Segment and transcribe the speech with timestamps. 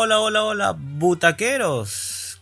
[0.00, 2.40] hola, hola, hola, butaqueros.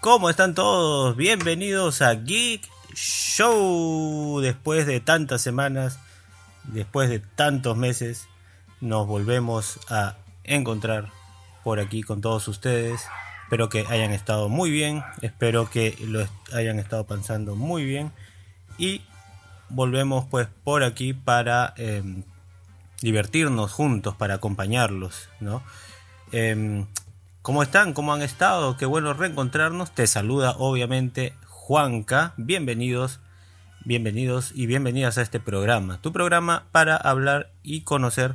[0.00, 1.14] ¿Cómo están todos?
[1.14, 4.40] Bienvenidos a Geek Show.
[4.40, 5.98] Después de tantas semanas,
[6.64, 8.28] después de tantos meses,
[8.80, 11.12] nos volvemos a encontrar
[11.64, 13.04] por aquí con todos ustedes.
[13.42, 18.10] Espero que hayan estado muy bien, espero que lo hayan estado pensando muy bien
[18.78, 19.02] y
[19.68, 22.22] volvemos pues por aquí para em,
[23.02, 25.62] divertirnos juntos, para acompañarlos, ¿no?
[26.32, 26.86] Em,
[27.42, 27.92] ¿Cómo están?
[27.92, 28.76] ¿Cómo han estado?
[28.76, 29.92] Qué bueno reencontrarnos.
[29.92, 32.34] Te saluda obviamente Juanca.
[32.36, 33.20] Bienvenidos,
[33.84, 36.00] bienvenidos y bienvenidas a este programa.
[36.02, 38.34] Tu programa para hablar y conocer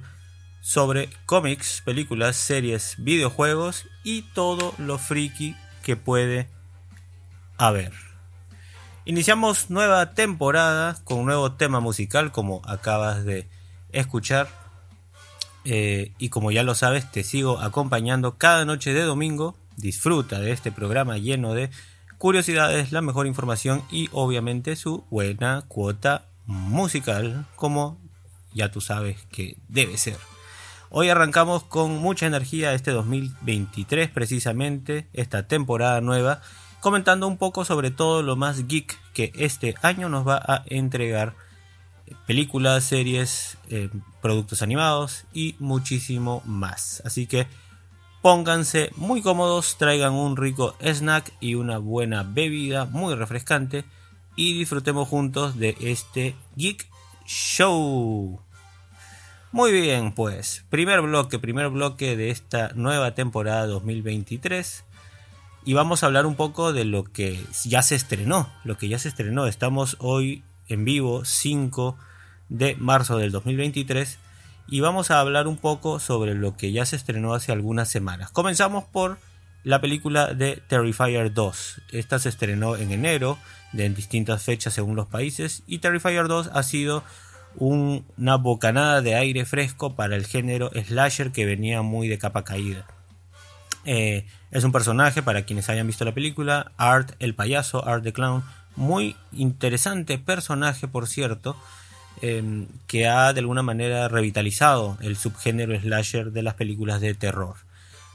[0.62, 6.48] sobre cómics, películas, series, videojuegos y todo lo friki que puede
[7.58, 7.92] haber.
[9.04, 13.50] Iniciamos nueva temporada con un nuevo tema musical como acabas de
[13.92, 14.61] escuchar.
[15.64, 19.56] Eh, y como ya lo sabes, te sigo acompañando cada noche de domingo.
[19.78, 21.70] Disfruta de este programa lleno de
[22.18, 27.98] curiosidades, la mejor información y obviamente su buena cuota musical como
[28.54, 30.18] ya tú sabes que debe ser.
[30.90, 36.42] Hoy arrancamos con mucha energía este 2023 precisamente, esta temporada nueva,
[36.80, 41.34] comentando un poco sobre todo lo más geek que este año nos va a entregar
[42.28, 43.90] películas, series, eh,
[44.22, 47.02] productos animados y muchísimo más.
[47.06, 47.48] Así que
[48.22, 53.86] pónganse muy cómodos, traigan un rico snack y una buena bebida muy refrescante
[54.36, 56.88] y disfrutemos juntos de este Geek
[57.26, 58.42] Show.
[59.52, 64.86] Muy bien, pues, primer bloque, primer bloque de esta nueva temporada 2023.
[65.66, 68.98] Y vamos a hablar un poco de lo que ya se estrenó, lo que ya
[68.98, 69.48] se estrenó.
[69.48, 71.98] Estamos hoy en vivo 5
[72.50, 74.20] de marzo del 2023
[74.68, 78.32] y vamos a hablar un poco sobre lo que ya se estrenó hace algunas semanas.
[78.32, 79.18] Comenzamos por
[79.64, 81.82] la película de Terrifier 2.
[81.92, 83.38] Esta se estrenó en enero,
[83.74, 87.04] de en distintas fechas según los países, y Terrifier 2 ha sido
[87.56, 92.88] una bocanada de aire fresco para el género slasher que venía muy de capa caída.
[93.84, 98.14] Eh, es un personaje, para quienes hayan visto la película, Art el payaso, Art the
[98.14, 98.44] Clown,
[98.76, 101.56] muy interesante personaje por cierto,
[102.22, 107.56] em, que ha de alguna manera revitalizado el subgénero slasher de las películas de terror.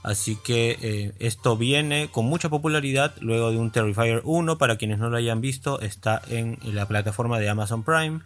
[0.03, 4.99] Así que eh, esto viene con mucha popularidad luego de un Terrifier 1, para quienes
[4.99, 8.21] no lo hayan visto, está en la plataforma de Amazon Prime.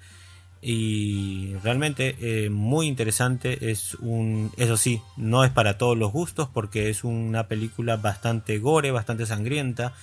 [0.61, 3.71] Y realmente eh, muy interesante.
[3.71, 8.59] Es un eso sí no es para todos los gustos porque es una película bastante
[8.59, 9.93] gore bastante sangrienta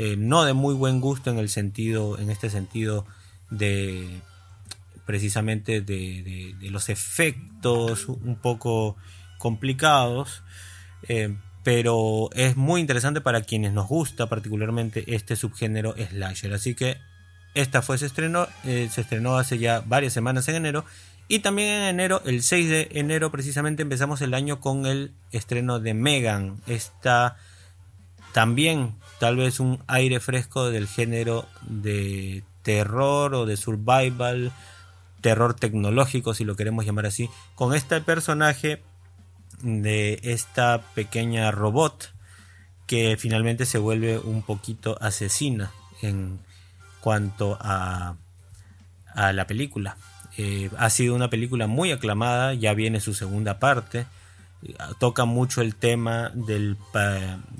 [0.00, 3.04] eh, no de muy buen gusto en el sentido en este sentido
[3.50, 4.20] de
[5.06, 8.96] precisamente de, los efectos un poco
[9.38, 10.42] complicados
[11.08, 16.98] eh, pero es muy interesante para quienes nos gusta particularmente este subgénero slasher así que
[17.54, 20.84] esta fue, se estrenó, eh, se estrenó hace ya varias semanas en enero.
[21.26, 25.80] Y también en enero, el 6 de enero precisamente empezamos el año con el estreno
[25.80, 26.60] de Megan.
[26.68, 27.36] Esta
[28.32, 34.52] también tal vez un aire fresco del género de terror o de survival,
[35.20, 38.82] terror tecnológico si lo queremos llamar así, con este personaje
[39.62, 42.12] de esta pequeña robot
[42.86, 46.40] que finalmente se vuelve un poquito asesina en,
[47.00, 48.16] cuanto a,
[49.14, 49.96] a la película.
[50.36, 54.06] Eh, ha sido una película muy aclamada, ya viene su segunda parte,
[54.98, 56.76] toca mucho el tema del,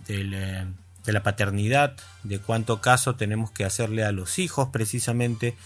[0.09, 0.67] eh,
[1.09, 5.57] de la paternidad, de cuánto caso tenemos que hacerle a los hijos precisamente,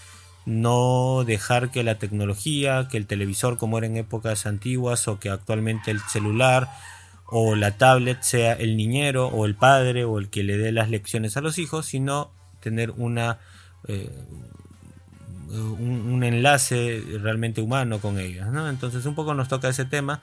[0.45, 5.29] no dejar que la tecnología, que el televisor como era en épocas antiguas o que
[5.29, 6.69] actualmente el celular
[7.25, 10.89] o la tablet sea el niñero o el padre o el que le dé las
[10.89, 12.31] lecciones a los hijos, sino
[12.61, 13.39] tener una
[13.89, 14.09] eh,
[15.49, 18.47] un, enlace realmente humano con ellas.
[18.69, 20.21] Entonces un poco nos toca ese tema.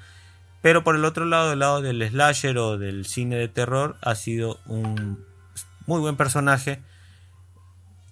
[0.63, 4.15] Pero por el otro lado, del lado del slasher o del cine de terror, ha
[4.15, 5.25] sido un
[5.87, 6.83] muy buen personaje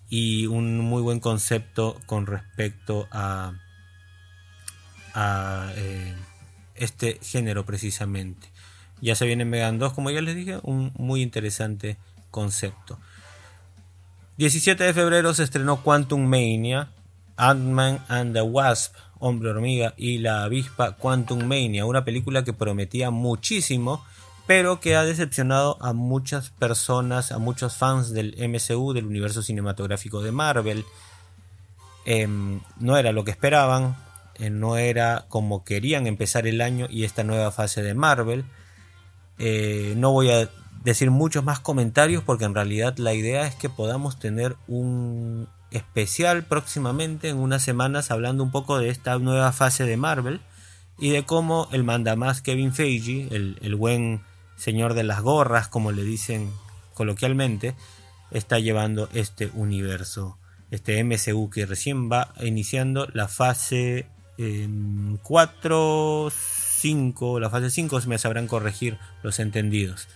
[0.08, 3.52] y un muy buen concepto con respecto a,
[5.76, 6.14] eh,
[6.74, 8.48] este género precisamente.
[9.00, 11.98] Ya se viene Megan 2, como ya les dije, un muy interesante
[12.30, 12.98] concepto.
[14.38, 16.90] 17 de febrero se estrenó Quantum Mania,
[17.36, 23.10] Ant-Man and the Wasp, Hombre Hormiga y la Avispa Quantum Mania, una película que prometía
[23.10, 24.04] muchísimo,
[24.46, 30.22] pero que ha decepcionado a muchas personas, a muchos fans del MCU, del universo cinematográfico
[30.22, 30.84] de Marvel.
[32.04, 33.96] Em, no era lo que esperaban,
[34.36, 38.44] eh, no era como querían empezar el año y esta nueva fase de Marvel.
[39.38, 40.48] Eh, no voy a
[40.84, 46.44] decir muchos más comentarios porque en realidad la idea es que podamos tener un especial
[46.44, 50.40] próximamente en unas semanas hablando un poco de esta nueva fase de Marvel
[50.98, 54.22] y de cómo el mandamás Kevin Feige, el, el buen
[54.56, 56.50] señor de las gorras como le dicen
[56.94, 57.74] coloquialmente,
[58.30, 60.38] está llevando este universo,
[60.70, 64.06] este MCU que recién va iniciando la fase
[65.22, 70.08] 4, 5, la fase 5 me sabrán corregir los entendidos.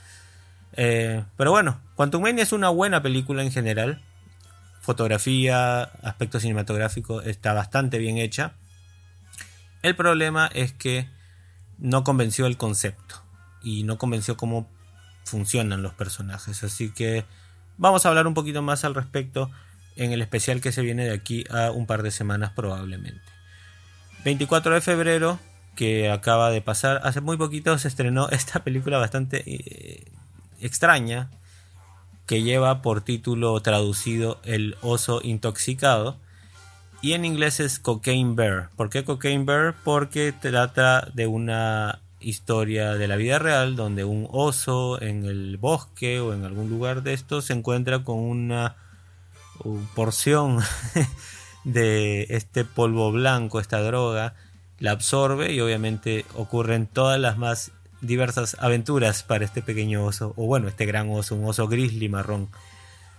[0.75, 4.01] Eh, pero bueno, Quantum Mania es una buena película en general.
[4.83, 8.55] Fotografía, aspecto cinematográfico está bastante bien hecha.
[9.83, 11.09] El problema es que
[11.79, 13.23] no convenció el concepto
[13.63, 14.69] y no convenció cómo
[15.25, 16.65] funcionan los personajes.
[16.65, 17.25] Así que
[17.79, 19.51] vamos a hablar un poquito más al respecto
[19.95, 23.23] en el especial que se viene de aquí a un par de semanas probablemente.
[24.25, 25.39] 24 de febrero,
[25.77, 30.13] que acaba de pasar, hace muy poquito se estrenó esta película bastante eh,
[30.61, 31.31] extraña
[32.27, 36.17] que lleva por título traducido El oso intoxicado
[37.03, 38.71] y en inglés es Cocaine Bear.
[38.77, 39.75] ¿Por qué Cocaine Bear?
[39.83, 46.21] Porque trata de una historia de la vida real donde un oso en el bosque
[46.21, 48.77] o en algún lugar de esto se encuentra con una
[49.95, 50.61] porción
[51.65, 54.35] de este polvo blanco, esta droga,
[54.79, 57.73] la absorbe y obviamente ocurren todas las más
[58.03, 62.49] diversas aventuras para este pequeño oso, o bueno, este gran oso, un oso grizzly marrón.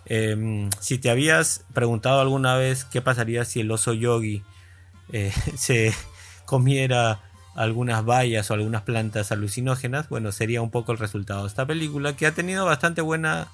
[0.05, 4.43] Em, si te habías preguntado alguna vez qué pasaría si el oso yogi
[5.11, 5.93] eh, se
[6.45, 7.21] comiera
[7.55, 12.15] algunas bayas o algunas plantas alucinógenas, bueno, sería un poco el resultado de esta película
[12.15, 13.47] que ha tenido bastante buena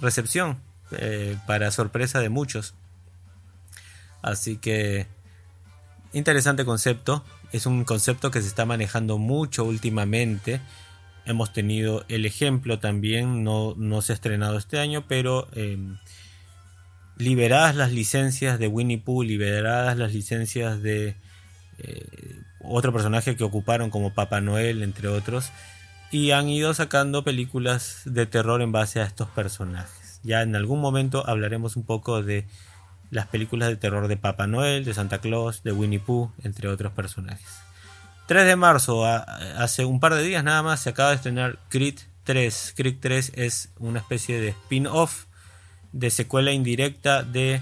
[0.00, 0.58] recepción
[0.92, 2.74] eh, para sorpresa de muchos.
[4.22, 5.06] Así que
[6.12, 7.22] interesante concepto,
[7.54, 10.60] es un concepto que se está manejando mucho últimamente.
[11.24, 15.96] Hemos tenido el ejemplo también, no, no se ha estrenado este año, pero em,
[17.16, 21.14] liberadas las licencias de Winnie Pooh, liberadas las licencias de
[21.78, 25.52] eh, otro personaje que ocuparon como Papá Noel, entre otros,
[26.10, 30.18] y han ido sacando películas de terror en base a estos personajes.
[30.24, 32.48] Ya en algún momento hablaremos un poco de
[33.10, 36.92] las películas de terror de Papá Noel, de Santa Claus, de Winnie Pooh, entre otros
[36.92, 37.46] personajes.
[38.26, 41.98] 3 de marzo, hace un par de días nada más, se acaba de estrenar Creed
[42.24, 42.74] 3.
[42.76, 45.26] Creed 3 es una especie de spin-off,
[45.92, 47.60] de secuela indirecta de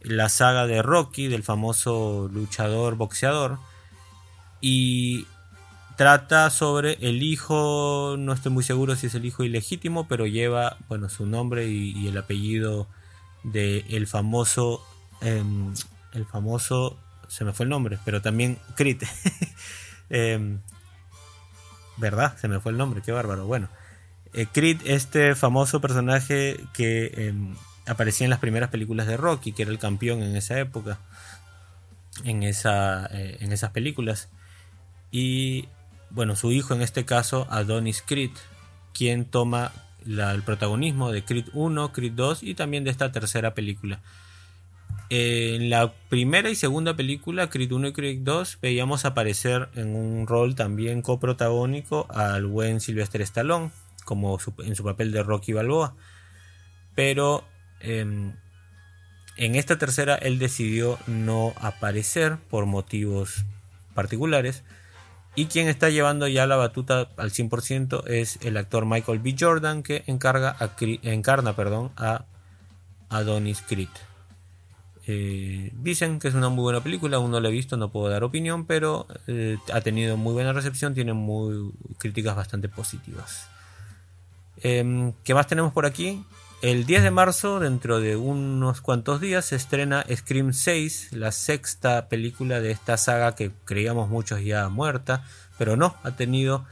[0.00, 3.58] la saga de Rocky, del famoso luchador boxeador
[4.60, 5.26] y
[5.96, 10.78] trata sobre el hijo, no estoy muy seguro si es el hijo ilegítimo, pero lleva
[10.88, 12.88] bueno su nombre y, el apellido
[13.42, 14.84] de el famoso
[15.20, 15.74] em,
[16.12, 16.98] el famoso
[17.28, 19.02] se me fue el nombre, pero también Crit.
[20.14, 20.60] Em,
[21.96, 22.36] ¿Verdad?
[22.38, 23.46] Se me fue el nombre, qué bárbaro.
[23.46, 23.70] Bueno,
[24.34, 24.46] eh,
[24.84, 27.54] este famoso personaje que em,
[27.86, 30.98] aparecía en las primeras películas de Rocky, que era el campeón en esa época,
[32.24, 34.28] en, esa, eh, en esas películas
[35.10, 35.68] y
[36.10, 38.32] bueno, su hijo en este caso, Adonis Creed,
[38.92, 39.72] quien toma
[40.06, 44.00] el protagonismo de Creed 1, Creed 2 y también de esta tercera película.
[45.14, 50.26] En la primera y segunda película, Creed 1 y Creed 2, veíamos aparecer en un
[50.26, 53.70] rol también coprotagónico al buen Sylvester Stallone,
[54.04, 55.94] como en su papel de Rocky Balboa.
[56.94, 57.44] Pero
[57.80, 58.32] em,
[59.36, 63.44] en esta tercera él decidió no aparecer por motivos
[63.94, 64.64] particulares
[65.34, 69.34] y quien está llevando ya la batuta al 100% es el actor Michael B.
[69.38, 72.24] Jordan que encarga encarna perdón, a
[73.08, 73.88] Adonis Creed.
[75.06, 78.08] Eh, dicen que es una muy buena película, aún no la he visto, no puedo
[78.08, 83.48] dar opinión, pero eh, ha tenido muy buena recepción, tiene muy críticas bastante positivas.
[84.58, 86.24] Em, ¿Qué más tenemos por aquí?
[86.62, 92.08] El 10 de marzo, dentro de unos cuantos días, se estrena Scream 6, la sexta
[92.08, 95.24] película de esta saga que creíamos muchos ya muerta,
[95.58, 96.64] pero no, ha tenido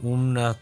[0.00, 0.58] unas,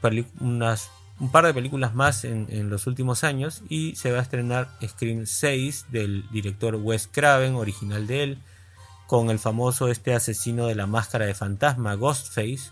[1.18, 5.24] un par de películas más en, los últimos años y se va a estrenar Scream
[5.24, 8.38] 6 del director Wes Craven, original de él,
[9.06, 12.70] con el famoso este asesino de la máscara de fantasma, Ghostface.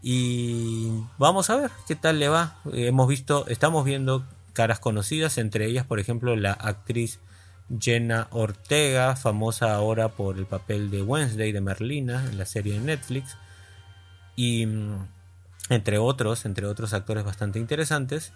[0.00, 2.56] Y vamos a ver qué tal le va.
[2.72, 7.20] Hemos visto, estamos viendo caras conocidas, entre ellas, por ejemplo, la actriz
[7.78, 12.80] Jenna Ortega, famosa ahora por el papel de Wednesday de Merlina en la serie de
[12.80, 13.36] Netflix,
[14.36, 15.08] y mm,
[15.68, 18.32] entre otros, entre otros actores bastante interesantes.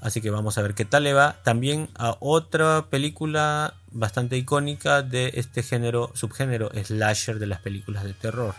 [0.00, 1.36] Así que vamos a ver qué tal le va.
[1.42, 8.12] También a otra película bastante icónica de este género, subgénero slasher de las películas de
[8.12, 8.54] terror.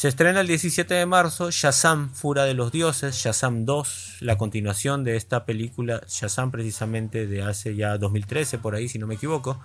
[0.00, 5.04] Se estrena el 17 de marzo Shazam, Fura de los Dioses, Shazam 2, la continuación
[5.04, 9.60] de esta película Shazam precisamente de hace ya 2013 por ahí si no me equivoco.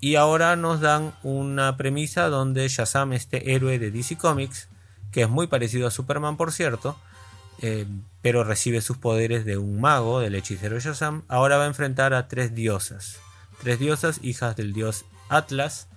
[0.00, 4.68] Y ahora nos dan una premisa donde Shazam, este héroe de DC Comics,
[5.12, 6.98] que es muy parecido a Superman por cierto,
[7.60, 7.84] eh,
[8.22, 12.28] pero recibe sus poderes de un mago, del hechicero Shazam, ahora va a enfrentar a
[12.28, 13.18] tres diosas.
[13.62, 15.88] Tres diosas, hijas del dios Atlas,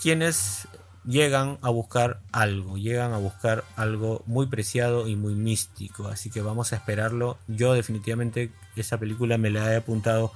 [0.00, 0.68] quienes
[1.04, 6.42] llegan a buscar algo, llegan a buscar algo muy preciado y muy místico, así que
[6.42, 7.38] vamos a esperarlo.
[7.48, 10.32] Yo definitivamente esa película me la he apuntado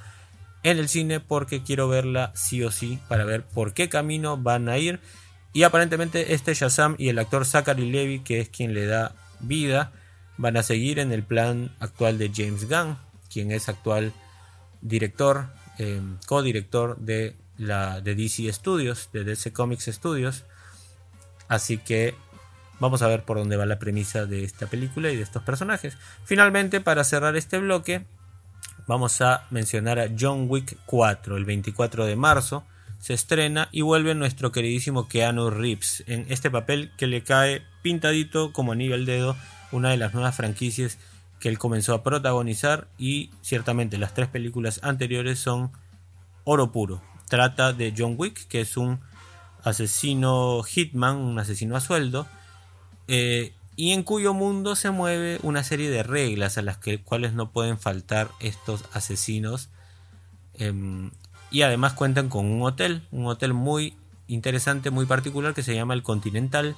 [0.63, 4.69] en el cine porque quiero verla sí o sí para ver por qué camino van
[4.69, 5.01] a ir.
[5.53, 9.93] Y aparentemente este Shazam y el actor Zachary Levy, que es quien le da vida,
[10.37, 12.99] van a seguir en el plan actual de James Gunn,
[13.33, 14.13] quien es actual
[14.83, 15.47] director,
[15.79, 20.45] eh, co-director de la de DC Studios, de DC Comics Studios.
[21.49, 22.15] Así que
[22.81, 25.97] vamos a ver por dónde va la premisa de esta película y de estos personajes.
[26.25, 28.05] Finalmente, para cerrar este bloque,
[28.87, 32.65] vamos a mencionar a John Wick 4, el 24 de marzo.
[32.99, 38.53] Se estrena y vuelve nuestro queridísimo Keanu Reeves en este papel que le cae pintadito
[38.53, 39.37] como anillo al dedo,
[39.71, 40.99] una de las nuevas franquicias
[41.39, 45.71] que él comenzó a protagonizar y ciertamente las tres películas anteriores son
[46.45, 47.03] oro puro.
[47.29, 49.01] Trata de John Wick, que es un
[49.67, 52.27] asesino hitman, un asesino a sueldo,
[53.09, 57.35] eh, y en cuyo mundo se mueve una serie de reglas a las que, cuales
[57.35, 59.69] no pueden faltar estos asesinos.
[60.55, 61.11] Em,
[61.51, 63.95] y además cuentan con un hotel, un hotel muy
[64.29, 66.75] interesante, muy particular que se llama el Continental,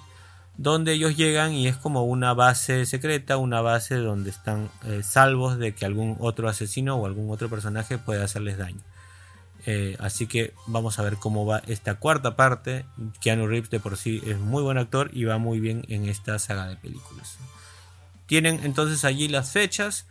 [0.57, 5.57] donde ellos llegan y es como una base secreta, una base donde están eh, salvos
[5.57, 8.81] de que algún otro asesino o algún otro personaje pueda hacerles daño.
[9.71, 12.87] Eh, así que vamos a ver cómo va esta cuarta parte.
[13.21, 16.39] Keanu Reeves de por sí es muy buen actor y va muy bien en esta
[16.39, 17.37] saga de películas.
[18.25, 20.07] Tienen entonces allí las fechas.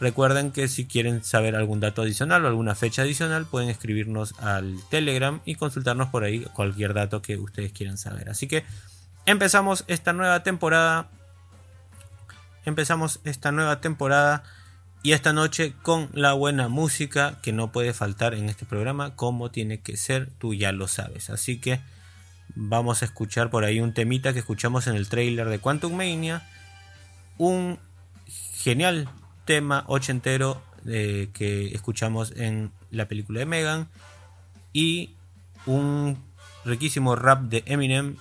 [0.00, 4.76] Recuerden que si quieren saber algún dato adicional o alguna fecha adicional pueden escribirnos al
[4.90, 8.28] Telegram y consultarnos por ahí cualquier dato que ustedes quieran saber.
[8.28, 8.64] Así que
[9.24, 11.10] empezamos esta nueva temporada.
[12.64, 14.42] Empezamos esta nueva temporada
[15.06, 19.52] y esta noche con la buena música que no puede faltar en este programa, como
[19.52, 21.30] tiene que ser, tú ya lo sabes.
[21.30, 21.78] Así que
[22.56, 26.42] vamos a escuchar por ahí un temita que escuchamos en el trailer de Quantum Mania.
[27.38, 27.78] Un
[28.26, 29.08] genial
[29.44, 33.88] tema ochentero eh, que escuchamos en la película de Megan.
[34.72, 35.14] Y
[35.66, 36.18] un
[36.64, 38.16] riquísimo rap de Eminem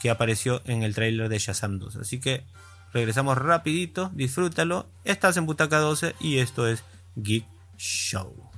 [0.00, 1.96] que apareció en el trailer de Shazam 2.
[1.96, 2.44] Así que
[2.94, 4.86] Regresamos rapidito, disfrútalo.
[5.02, 6.84] Estás en Butaca 12 y esto es
[7.16, 7.44] Geek
[7.76, 8.53] Show.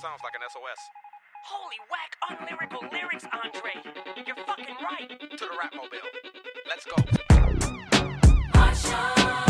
[0.00, 0.80] Sounds like an SOS.
[1.44, 3.72] Holy whack, unlyrical lyrics, Andre.
[4.26, 5.10] You're fucking right.
[5.10, 5.98] To the rap mobile.
[6.66, 6.96] Let's go.
[8.54, 9.49] Usher.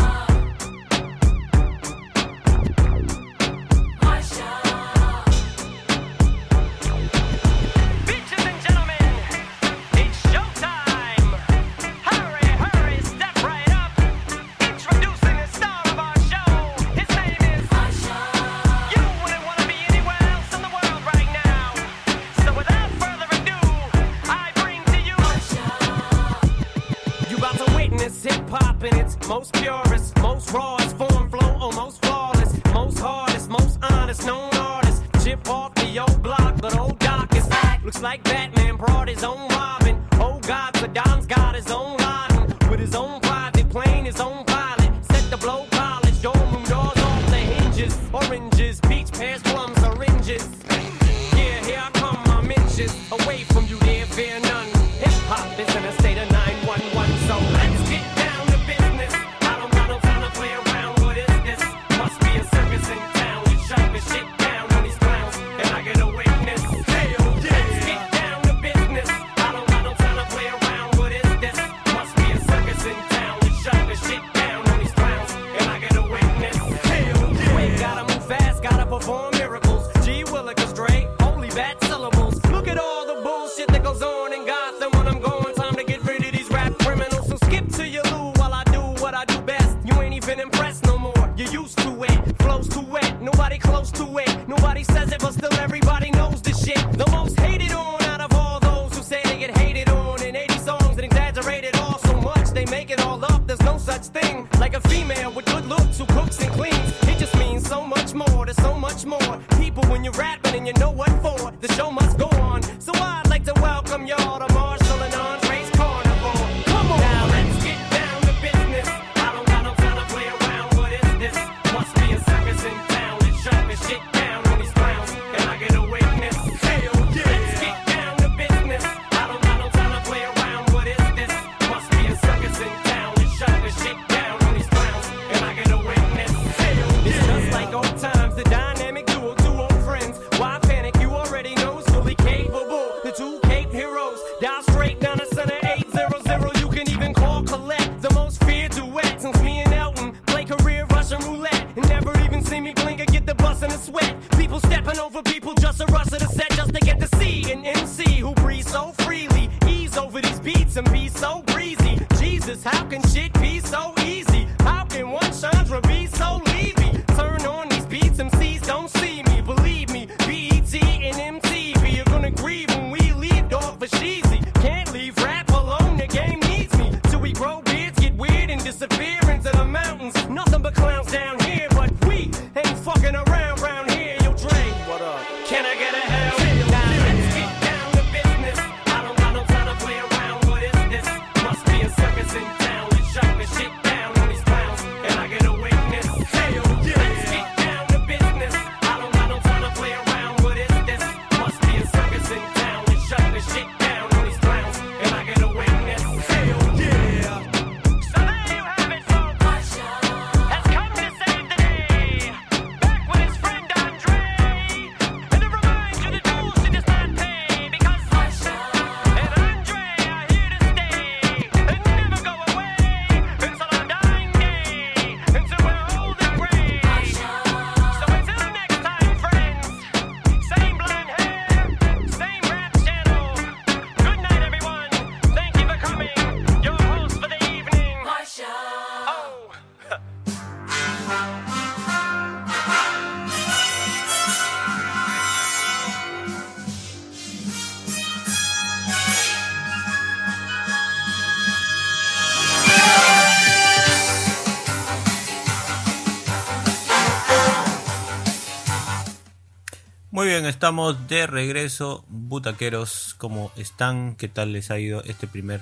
[260.47, 263.15] Estamos de regreso, butaqueros.
[263.19, 264.17] ¿Cómo están?
[264.17, 265.61] ¿Qué tal les ha ido este primer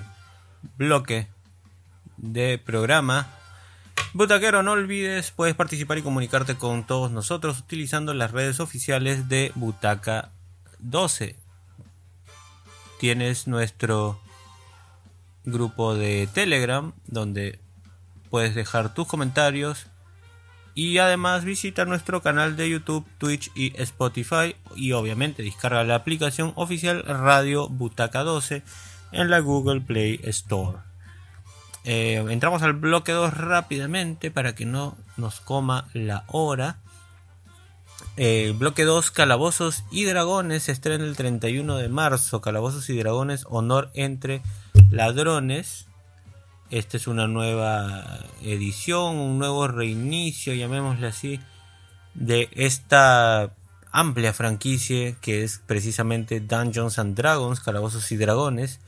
[0.77, 1.27] bloque
[2.17, 3.27] de programa?
[4.13, 9.51] Butaquero, no olvides, puedes participar y comunicarte con todos nosotros utilizando las redes oficiales de
[9.55, 10.31] Butaca
[10.79, 11.35] 12.
[12.99, 14.19] Tienes nuestro
[15.45, 17.59] grupo de Telegram donde
[18.29, 19.87] puedes dejar tus comentarios
[20.79, 24.55] y además visita nuestro canal de YouTube, Twitch y Spotify.
[24.77, 28.63] Y obviamente descarga la aplicación oficial Radio Butaca 12
[29.11, 30.77] en la Google Play Store.
[31.83, 36.77] Eh, entramos al bloque 2 rápidamente para que no nos coma la hora.
[38.15, 42.39] Eh, bloque 2, Calabozos y Dragones, se estrena el 31 de marzo.
[42.39, 44.41] Calabozos y Dragones, Honor entre
[44.91, 45.88] Ladrones.
[46.71, 51.39] Esta es una nueva edición, un nuevo reinicio, llamémosle así,
[52.13, 53.55] de esta
[53.91, 58.79] amplia franquicia que es precisamente Dungeons Dragons, Calabozos y Dragones.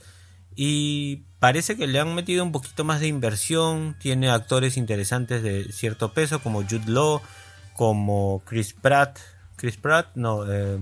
[0.54, 5.64] Y parece que le han metido un poquito más de inversión, tiene actores interesantes de
[5.72, 7.20] cierto peso como Jude Law,
[7.74, 9.18] como Chris Pratt.
[9.56, 10.78] Chris Pratt, no, eh,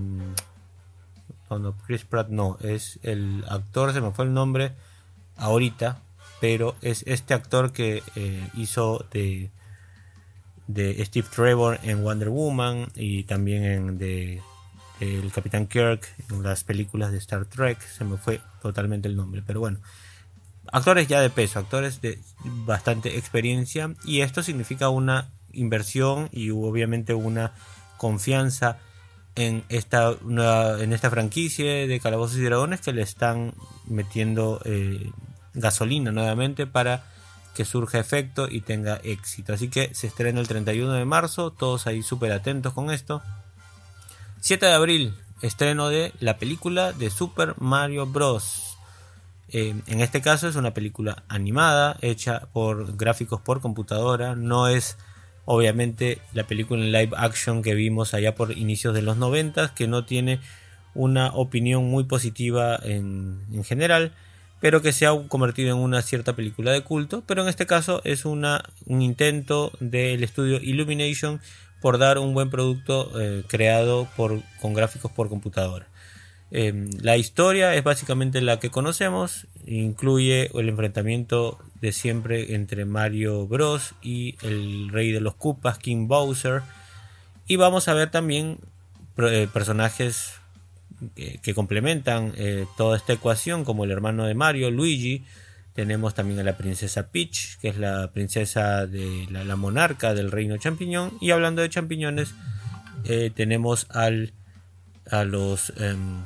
[1.49, 4.73] no, no, Chris Pratt no, es el actor, se me fue el nombre
[5.37, 6.01] ahorita,
[6.41, 9.51] pero es este actor que eh, hizo de,
[10.67, 14.41] de Steve Trevor en Wonder Woman y también en de,
[14.99, 16.01] el Capitán Kirk
[16.31, 19.79] en las películas de Star Trek, se me fue totalmente el nombre, pero bueno,
[20.71, 27.13] actores ya de peso, actores de bastante experiencia y esto significa una inversión y obviamente
[27.13, 27.53] una
[27.97, 28.79] confianza
[29.35, 33.53] en esta nueva, en esta franquicia de Calabozos y Dragones que le están
[33.85, 35.11] metiendo eh,
[35.53, 37.03] gasolina nuevamente para
[37.55, 39.53] que surja efecto y tenga éxito.
[39.53, 43.21] Así que se estrena el 31 de marzo, todos ahí súper atentos con esto.
[44.39, 48.77] 7 de abril, estreno de la película de Super Mario Bros.
[49.49, 54.97] Eh, en este caso es una película animada, hecha por gráficos por computadora, no es
[55.43, 59.87] obviamente la película en live action que vimos allá por inicios de los 90, que
[59.87, 60.39] no tiene
[60.93, 64.13] una opinión muy positiva en, en general
[64.61, 67.99] pero que se ha convertido en una cierta película de culto, pero en este caso
[68.05, 71.41] es una, un intento del estudio Illumination
[71.81, 75.87] por dar un buen producto eh, creado por, con gráficos por computadora.
[76.51, 83.47] Em, la historia es básicamente la que conocemos, incluye el enfrentamiento de siempre entre Mario
[83.47, 86.61] Bros y el rey de los Koopas, King Bowser,
[87.47, 88.59] y vamos a ver también
[89.17, 90.40] eh, personajes
[91.15, 95.23] que, complementan eh, toda esta ecuación, como el hermano de Mario, Luigi,
[95.73, 100.57] tenemos también a la princesa Peach, que es la princesa de la, monarca del reino
[100.57, 101.13] champiñón.
[101.21, 102.33] Y hablando de champiñones,
[103.05, 104.33] eh, tenemos al,
[105.09, 106.23] a los em,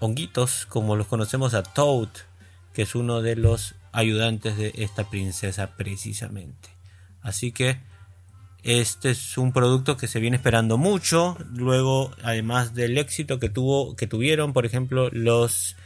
[0.00, 2.08] honguitos, como los conocemos a Toad,
[2.74, 6.68] que es uno de los ayudantes de esta princesa precisamente.
[7.22, 7.80] Así que
[8.66, 11.38] este es un producto que se viene esperando mucho.
[11.54, 15.76] Luego, además del éxito que tuvo, que tuvieron, por ejemplo, los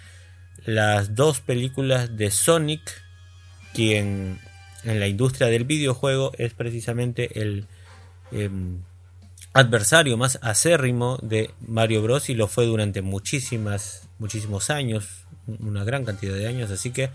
[0.64, 2.80] las dos películas de Sonic,
[3.74, 4.38] quien
[4.84, 7.66] en la industria del videojuego es precisamente el
[8.32, 8.82] em,
[9.52, 12.30] adversario más acérrimo de Mario Bros.
[12.30, 17.10] y lo fue durante muchísimas, muchísimos años, una gran cantidad de años, así que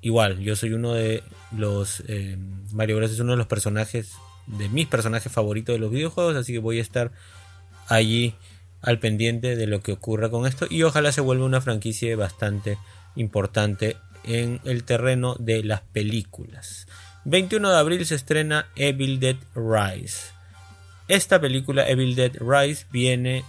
[0.00, 1.22] igual, yo soy uno de
[1.56, 2.02] los...
[2.08, 3.12] Em, Mario Bros.
[3.12, 4.12] es uno de los personajes,
[4.48, 7.12] de mis personajes favoritos de los videojuegos, así que voy a estar
[7.88, 8.34] allí
[8.80, 12.78] al pendiente de lo que ocurra con esto y ojalá se vuelva una franquicia bastante
[13.16, 16.86] importante en el terreno de las películas.
[17.24, 20.30] 21 de abril se estrena Evil Dead Rise.
[21.08, 23.44] Esta película Evil Dead Rise viene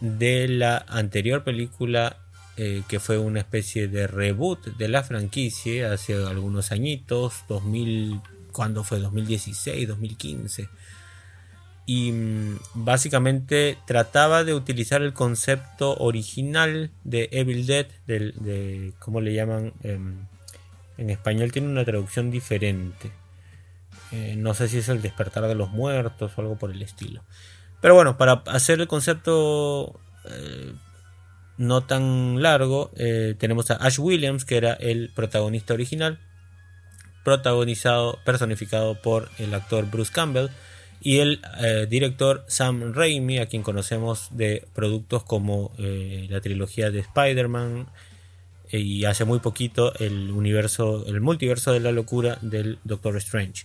[0.00, 2.16] de la anterior película
[2.56, 8.84] eh, que fue una especie de reboot de la franquicia hace algunos añitos, 2000, cuando
[8.84, 10.68] fue 2016, 2015
[11.90, 19.34] y mm, básicamente trataba de utilizar el concepto original de Evil Dead, de, ¿cómo le
[19.34, 19.72] llaman?
[19.82, 20.26] Em,
[20.98, 23.10] en español tiene una traducción diferente.
[24.12, 27.24] Eh, no sé si es el despertar de los muertos o algo por el estilo.
[27.80, 30.72] Pero bueno, para hacer el concepto eh,
[31.58, 36.20] no tan largo, eh, tenemos a Ash Williams, que era el protagonista original,
[37.24, 40.48] protagonizado, personificado por el actor Bruce Campbell
[41.00, 46.90] y el eh, director Sam Raimi, a quien conocemos de productos como eh, la trilogía
[46.90, 47.88] de Spider-Man
[48.70, 53.64] eh, y hace muy poquito el universo, el multiverso de la locura del Doctor Strange.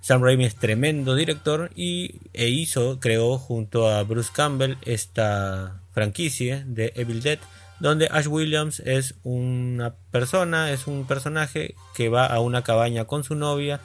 [0.00, 6.62] Sam Raimi es tremendo director y e hizo, creó junto a Bruce Campbell esta franquicia
[6.66, 7.38] de Evil Dead,
[7.80, 13.24] donde Ash Williams es una persona, es un personaje que va a una cabaña con
[13.24, 13.80] su novia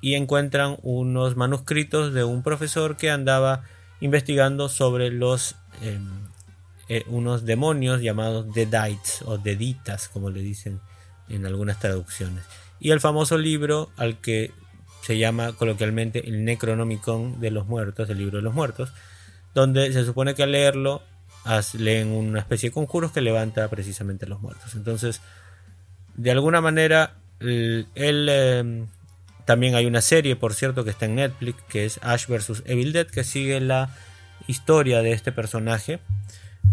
[0.00, 3.64] y encuentran unos manuscritos de un profesor que andaba
[4.00, 6.06] investigando sobre los em,
[6.88, 10.80] eh, unos demonios llamados Deadites o Deditas como le dicen
[11.28, 12.44] en algunas traducciones.
[12.78, 14.52] Y el famoso libro al que
[15.02, 18.92] se llama coloquialmente el Necronomicon de los muertos el libro de los muertos
[19.54, 21.02] donde se supone que al leerlo
[21.74, 25.20] leen una especie de conjuros que levanta precisamente a los muertos entonces
[26.16, 28.86] de alguna manera el, em,
[29.44, 32.64] también hay una serie, por cierto, que está en Netflix, que es Ash vs.
[32.66, 33.90] Evil Dead, que sigue la
[34.46, 36.00] historia de este personaje.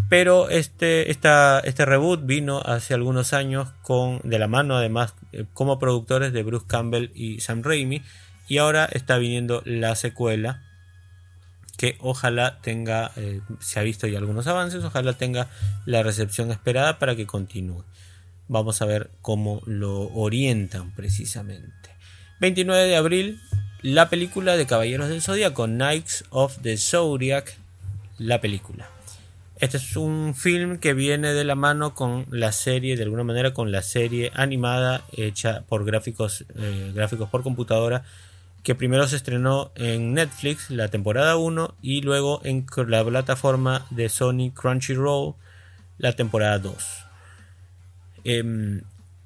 [0.10, 5.80] Pero este, este reboot vino hace algunos años con, de la mano, además, eh, como
[5.80, 8.02] productores de Bruce Campbell y Sam Raimi.
[8.48, 10.64] Y ahora está viniendo la secuela,
[11.84, 15.50] que ojalá tenga, eh, se ha visto ya algunos avances, ojalá tenga
[15.86, 17.84] la recepción esperada para que continúe.
[18.48, 21.90] Vamos a ver cómo lo orientan precisamente.
[22.40, 23.42] 29 de abril,
[23.82, 27.54] la película de Caballeros del Zodíaco, Knights of the Zodiac,
[28.18, 28.88] la película.
[29.60, 33.54] Este es un film que viene de la mano con la serie, de alguna manera
[33.54, 38.06] con la serie animada hecha por gráficos, eh, gráficos por computadora,
[38.64, 44.10] que primero se estrenó en Netflix la temporada 1 y luego en la plataforma de
[44.10, 45.36] Sony Crunchyroll
[45.98, 47.04] la temporada 2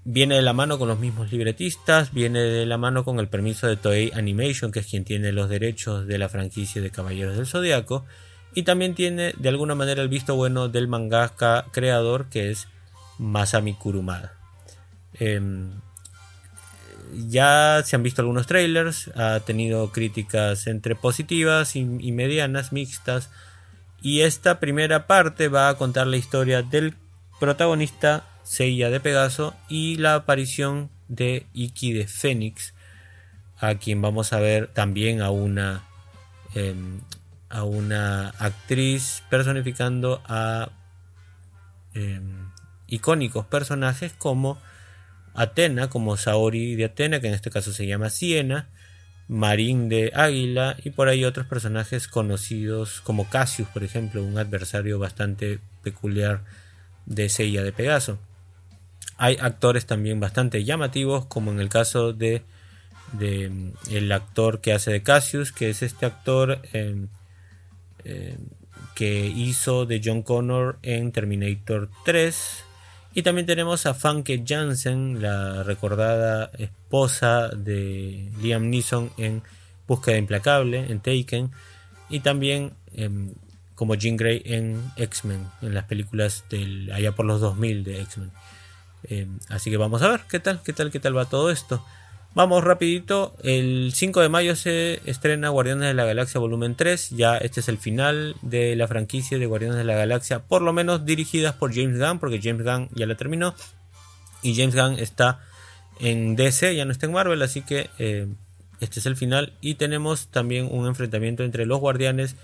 [0.09, 3.67] viene de la mano con los mismos libretistas, viene de la mano con el permiso
[3.67, 7.45] de Toei Animation, que es quien tiene los derechos de la franquicia de Caballeros del
[7.45, 8.05] Zodiaco,
[8.55, 12.69] y también tiene de alguna manera el visto bueno del mangaka creador que es
[13.19, 14.37] Masami Kurumada.
[15.13, 15.81] Em,
[17.27, 23.29] ya se han visto algunos trailers, ha tenido críticas entre positivas y medianas, mixtas,
[24.01, 26.93] y esta primera parte va a contar la historia del
[27.39, 32.73] protagonista Seiya de Pegaso y la aparición de Iki de Fénix,
[33.59, 35.83] a quien vamos a ver también a una,
[36.53, 37.01] em,
[37.49, 40.69] a una actriz personificando a
[41.93, 42.51] em,
[42.87, 44.59] icónicos personajes como
[45.37, 48.69] Atena como Saori de Atena, que en este caso se llama Siena,
[49.27, 54.97] Marín de Águila y por ahí otros personajes conocidos como Cassius, por ejemplo, un adversario
[54.97, 56.41] bastante peculiar
[57.05, 58.17] de Seiya de Pegaso.
[59.17, 62.43] Hay actores también bastante llamativos, como en el caso de,
[63.91, 67.09] el actor que hace de Cassius, que es este actor em,
[68.03, 68.37] em,
[68.95, 72.63] que hizo de John Connor en Terminator 3.
[73.17, 79.41] Y también tenemos a Funke Jansen, la recordada esposa de Liam Neeson en
[79.87, 81.49] Búsqueda Implacable, en Taken.
[82.09, 83.33] Y también em,
[83.73, 88.31] como Jean Grey en X-Men, en las películas del, allá por los 2000 de X-Men.
[89.05, 91.83] Em, así que vamos a ver qué tal, qué tal, qué tal va todo esto.
[92.37, 97.35] Vamos rapidito, el 5 de mayo se estrena Guardianes de la Galaxia volumen 3, ya
[97.35, 101.03] este es el final de la franquicia de Guardianes de la Galaxia, por lo menos
[101.03, 103.55] dirigidas por James Gunn, porque James Gunn ya la terminó,
[104.43, 105.39] y James Gunn está
[105.99, 108.27] en DC, ya no está en Marvel, así que eh,
[108.81, 112.35] este es el final, y tenemos también un enfrentamiento entre los Guardianes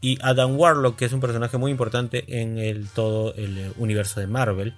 [0.00, 4.72] y Adam Warlock, que es un personaje muy importante en todo el universo de Marvel.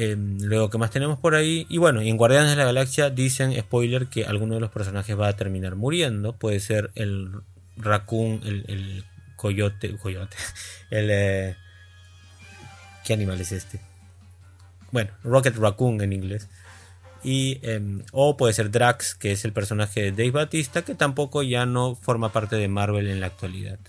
[0.00, 1.66] Em, luego, ¿qué más tenemos por ahí?
[1.68, 5.26] Y bueno, en Guardianes de la Galaxia dicen, spoiler, que alguno de los personajes va
[5.26, 6.36] a terminar muriendo.
[6.36, 7.32] Puede ser el
[7.76, 10.36] raccoon, el, coyote, coyote,
[10.90, 11.08] el...
[11.10, 11.56] Eh,
[13.04, 13.80] ¿Qué animal es este?
[14.92, 16.48] Bueno, Rocket Raccoon en inglés.
[17.24, 21.42] Y, em, o puede ser Drax, que es el personaje de Dave Batista, que tampoco
[21.42, 23.80] ya no forma parte de Marvel en la actualidad.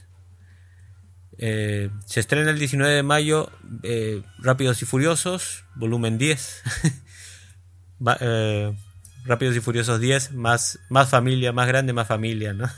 [1.42, 3.50] Eh, se estrena el 19 de mayo
[3.84, 6.64] eh, Rápidos y Furiosos, volumen 10.
[8.22, 8.74] Eh,
[9.26, 12.70] Rápidos y Furiosos 10, más, más familia, más grande, más familia, ¿no?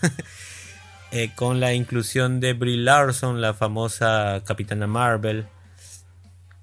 [1.36, 5.46] con la inclusión de Brie Larson, la famosa Capitana Marvel.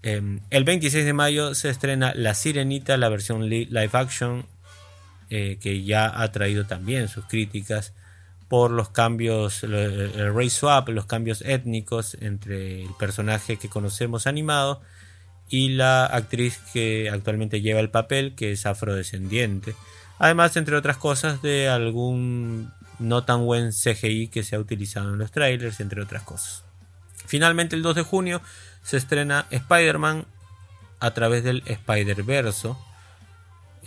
[0.03, 4.47] el 26 de mayo se estrena La Sirenita, la versión live action,
[5.29, 7.95] que ya ha traído también sus críticas
[8.49, 14.81] por los cambios, el race swap, los cambios étnicos entre el personaje que conocemos animado
[15.51, 19.75] y la actriz que actualmente lleva el papel, que es afrodescendiente.
[20.19, 25.19] Además, entre otras cosas, de algún no tan buen CGI que se ha utilizado en
[25.19, 26.65] los trailers, entre otras cosas.
[27.27, 28.41] Finalmente, el 2 de junio
[28.83, 30.25] se estrena Spider-Man
[31.01, 32.79] a través del Spider-Verso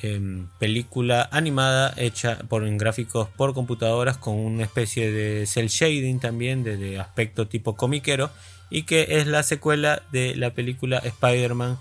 [0.03, 6.19] Em, película animada hecha por en gráficos por computadoras con una especie de cel shading
[6.19, 8.31] también de, aspecto tipo comiquero
[8.71, 11.77] y que es la secuela de la película Spider-Man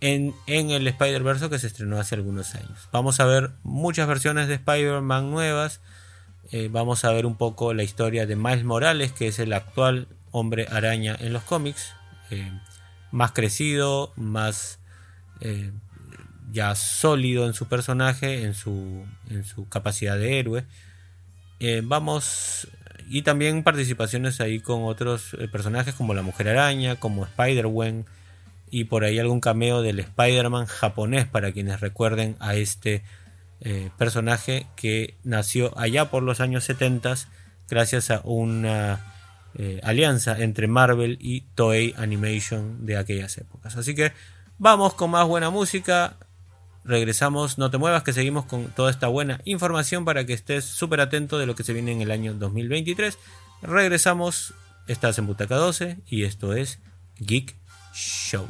[0.00, 2.78] en, el Spider-Verse que se estrenó hace algunos años.
[2.92, 5.80] Vamos a ver muchas versiones de Spider-Man nuevas.
[6.52, 10.06] Eh, vamos a ver un poco la historia de Miles Morales, que es el actual
[10.30, 11.92] hombre araña en los cómics.
[12.30, 12.52] Eh,
[13.10, 14.78] más crecido, más
[15.40, 15.72] eh,
[16.52, 20.64] ya sólido en su personaje, en su, en su capacidad de héroe.
[21.60, 22.68] Eh, vamos,
[23.08, 28.06] y también participaciones ahí con otros eh, personajes como la Mujer Araña, como Spider-Gwen,
[28.70, 33.04] y por ahí algún cameo del Spider-Man japonés para quienes recuerden a este
[33.60, 37.14] eh, personaje que nació allá por los años 70
[37.68, 39.10] gracias a una
[39.84, 43.76] alianza entre Marvel y Toei Animation de aquellas épocas.
[43.76, 44.12] Así que
[44.58, 46.16] vamos con más buena música.
[46.84, 51.00] Regresamos, no te muevas, que seguimos con toda esta buena información para que estés súper
[51.00, 53.18] atento de lo que se viene en el año 2023.
[53.62, 54.52] Regresamos,
[54.86, 56.80] estás en Butaca 12 y esto es
[57.18, 57.56] Geek
[57.94, 58.46] Show.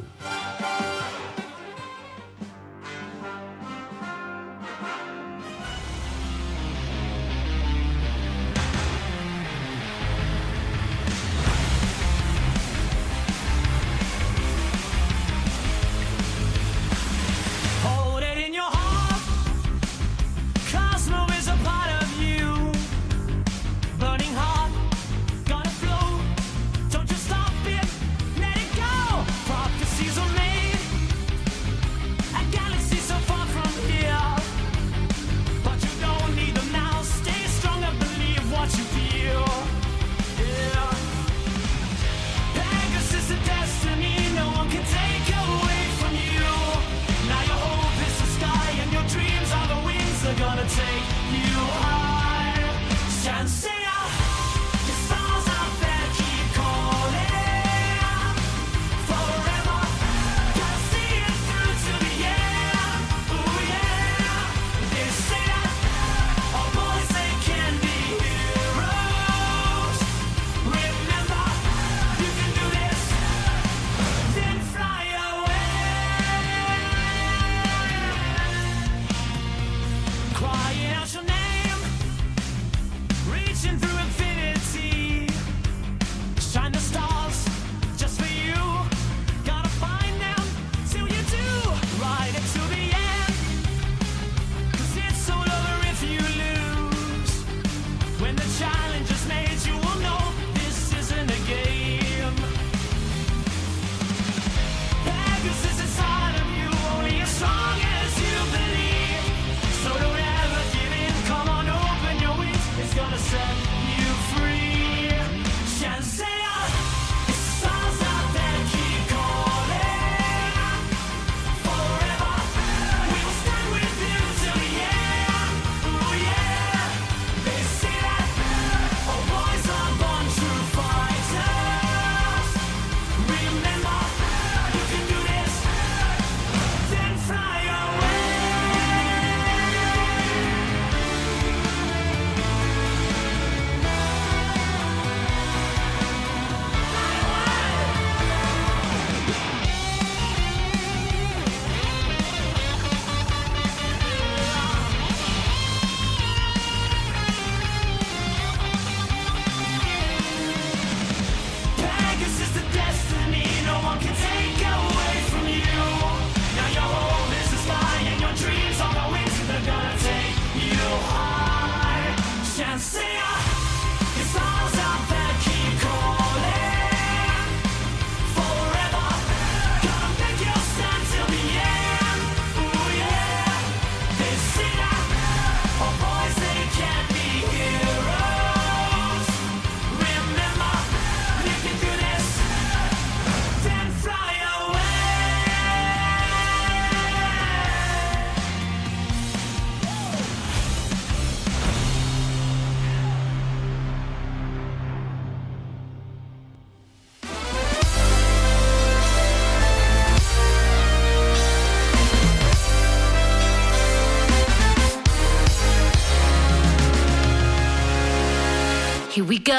[219.45, 219.53] Go,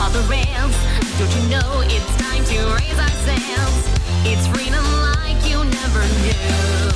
[0.00, 0.74] all the rails.
[1.18, 3.84] Don't you know it's time to raise our sails?
[4.24, 6.91] It's freedom like you never knew.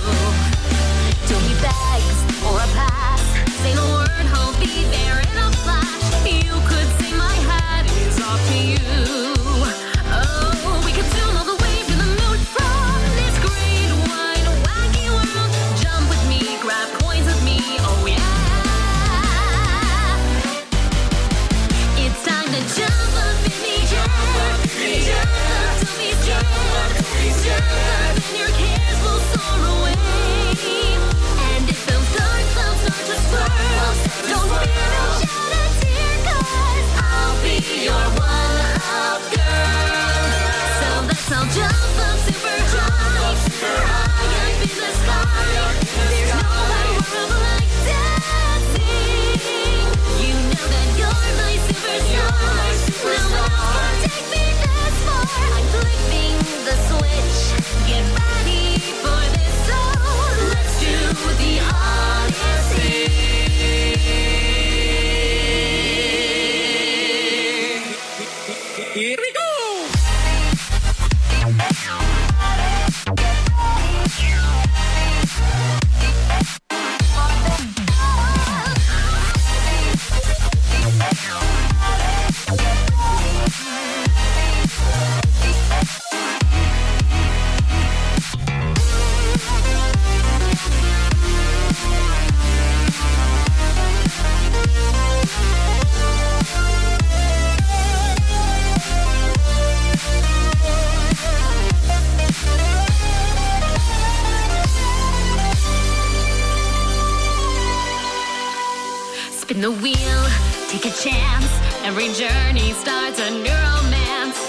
[109.47, 110.23] Spin the wheel,
[110.67, 111.47] take a chance.
[111.85, 114.41] Every journey starts a new romance.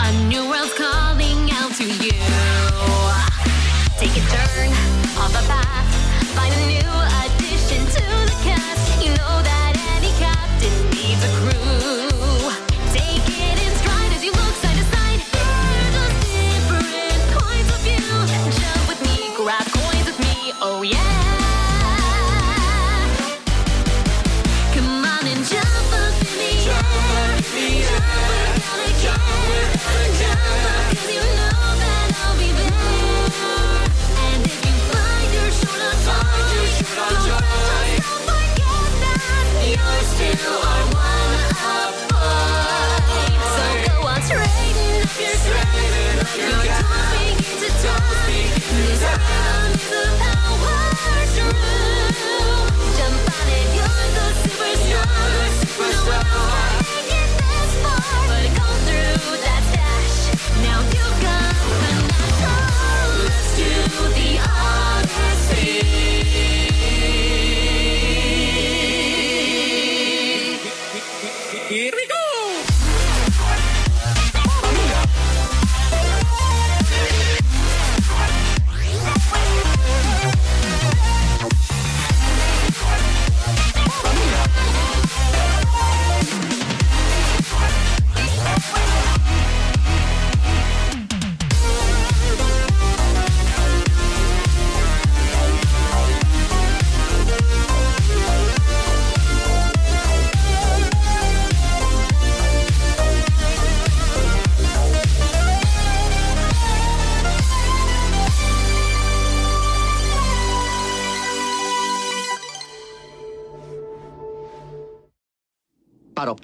[0.00, 2.16] A new world's calling out to you.
[3.98, 4.72] Take a turn
[5.20, 5.88] off the path.
[6.34, 6.90] Find a new
[7.20, 9.04] addition to the cast.
[9.04, 11.55] You know that any captain needs a crew.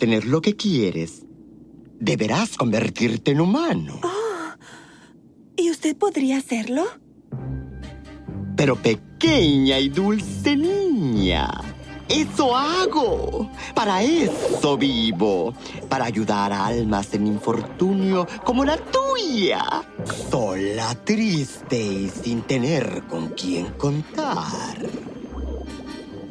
[0.02, 1.22] Obtener lo que quieres,
[2.00, 4.00] deberás convertirte en humano.
[5.56, 6.82] ¿Y usted podría hacerlo?
[8.56, 11.48] Pero pequeña y dulce niña,
[12.08, 13.48] eso hago.
[13.76, 15.54] Para eso vivo.
[15.88, 19.84] Para ayudar a almas en infortunio como la tuya.
[20.32, 24.78] Sola, triste y sin tener con quién contar.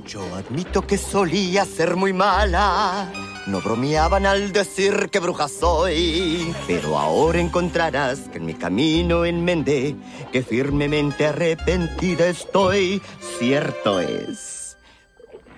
[0.05, 3.30] Yo admito que solía ser muy mala.
[3.47, 6.53] No bromeaban al decir que bruja soy.
[6.67, 9.95] Pero ahora encontrarás que en mi camino enmendé,
[10.31, 13.01] que firmemente arrepentida estoy.
[13.39, 14.77] Cierto es.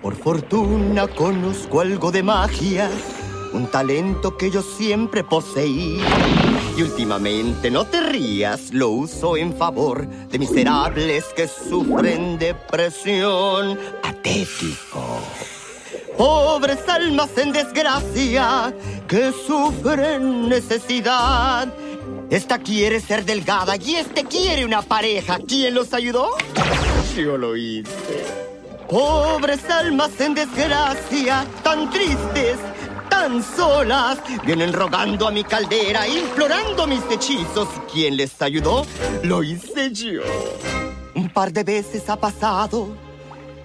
[0.00, 2.90] Por fortuna conozco algo de magia,
[3.52, 6.00] un talento que yo siempre poseí.
[6.76, 13.78] Y últimamente, no te rías, lo uso en favor de miserables que sufren depresión.
[14.02, 15.20] Patético.
[16.16, 18.74] Pobres almas en desgracia
[19.08, 21.72] que sufren necesidad.
[22.30, 25.38] Esta quiere ser delgada y este quiere una pareja.
[25.46, 26.30] ¿Quién los ayudó?
[27.16, 28.24] Yo lo hice.
[28.88, 32.58] Pobres almas en desgracia, tan tristes,
[33.08, 37.68] tan solas, vienen rogando a mi caldera, implorando mis hechizos.
[37.92, 38.84] ¿Quién les ayudó?
[39.22, 40.22] Lo hice yo.
[41.14, 42.88] Un par de veces ha pasado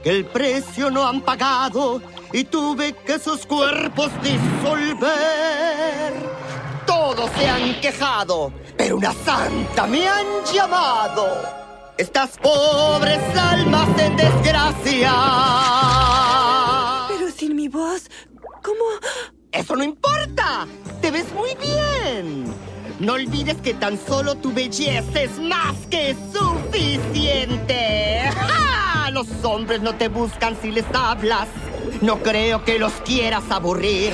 [0.04, 5.09] que el precio no han pagado y tuve que sus cuerpos disolver.
[6.86, 11.27] Todos se han quejado, pero una santa me han llamado.
[11.97, 15.13] Estas pobres almas en desgracia.
[17.09, 18.09] Pero sin mi voz,
[18.63, 18.86] ¿cómo?
[19.51, 20.65] Eso no importa.
[21.01, 22.45] Te ves muy bien.
[22.99, 28.30] No olvides que tan solo tu belleza es más que suficiente.
[28.34, 28.86] ¡Ja!
[29.12, 31.47] Los hombres no te buscan si les hablas.
[32.01, 34.14] No creo que los quieras aburrir.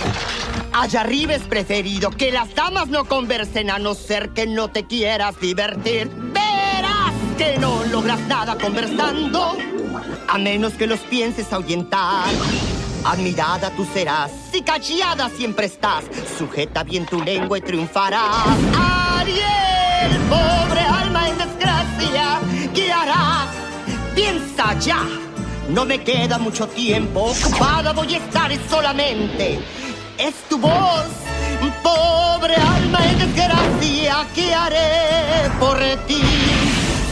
[0.72, 4.86] Allá arriba es preferido que las damas no conversen a no ser que no te
[4.86, 6.10] quieras divertir.
[6.34, 9.58] Verás que no logras nada conversando,
[10.28, 12.30] a menos que los pienses ahuyentar.
[13.04, 16.06] Admirada tú serás, si callada siempre estás.
[16.38, 18.58] Sujeta bien tu lengua y triunfarás.
[19.20, 22.40] Ariel, pobre alma en desgracia,
[22.74, 23.65] ¿qué harás?
[24.16, 25.04] Piensa ya.
[25.70, 29.60] No me queda mucho tiempo, ocupada voy a estar solamente.
[30.18, 31.06] Es tu voz,
[31.84, 36.22] pobre alma en desgracia, ¿qué haré por ti?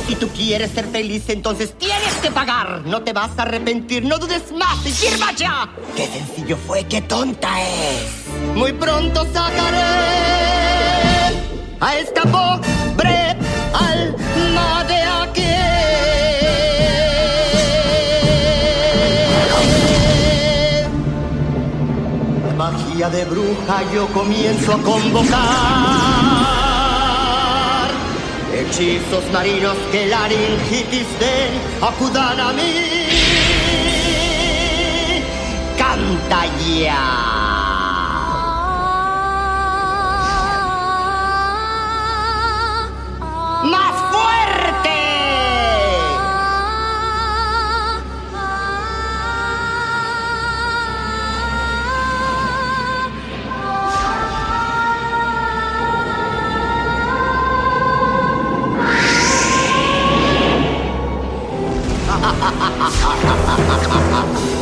[0.08, 2.82] Si tú quieres ser feliz, entonces tienes que pagar.
[2.86, 5.70] No te vas a arrepentir, no dudes más y firma ya.
[5.96, 8.56] Qué sencillo fue, qué tonta es.
[8.56, 9.82] Muy pronto sacaré
[11.80, 13.36] a esta pobre
[13.74, 16.23] alma de aquí.
[23.12, 25.40] De bruja yo comienzo a convocar.
[28.54, 31.52] Hechizos marinos que laringitis den
[31.82, 32.72] acudan a mí.
[35.78, 37.53] Canta ya
[62.60, 64.53] ハハハハハ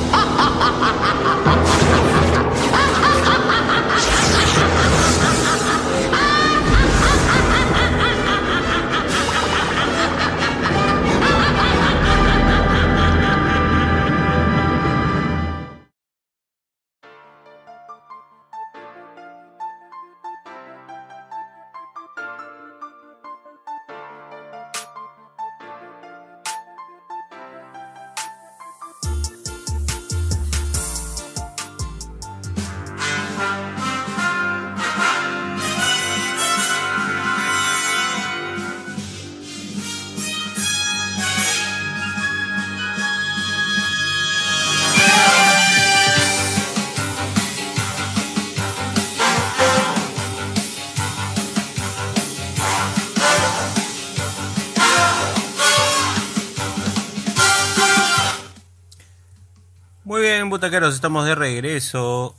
[60.62, 62.36] Butaqueros, estamos de regreso.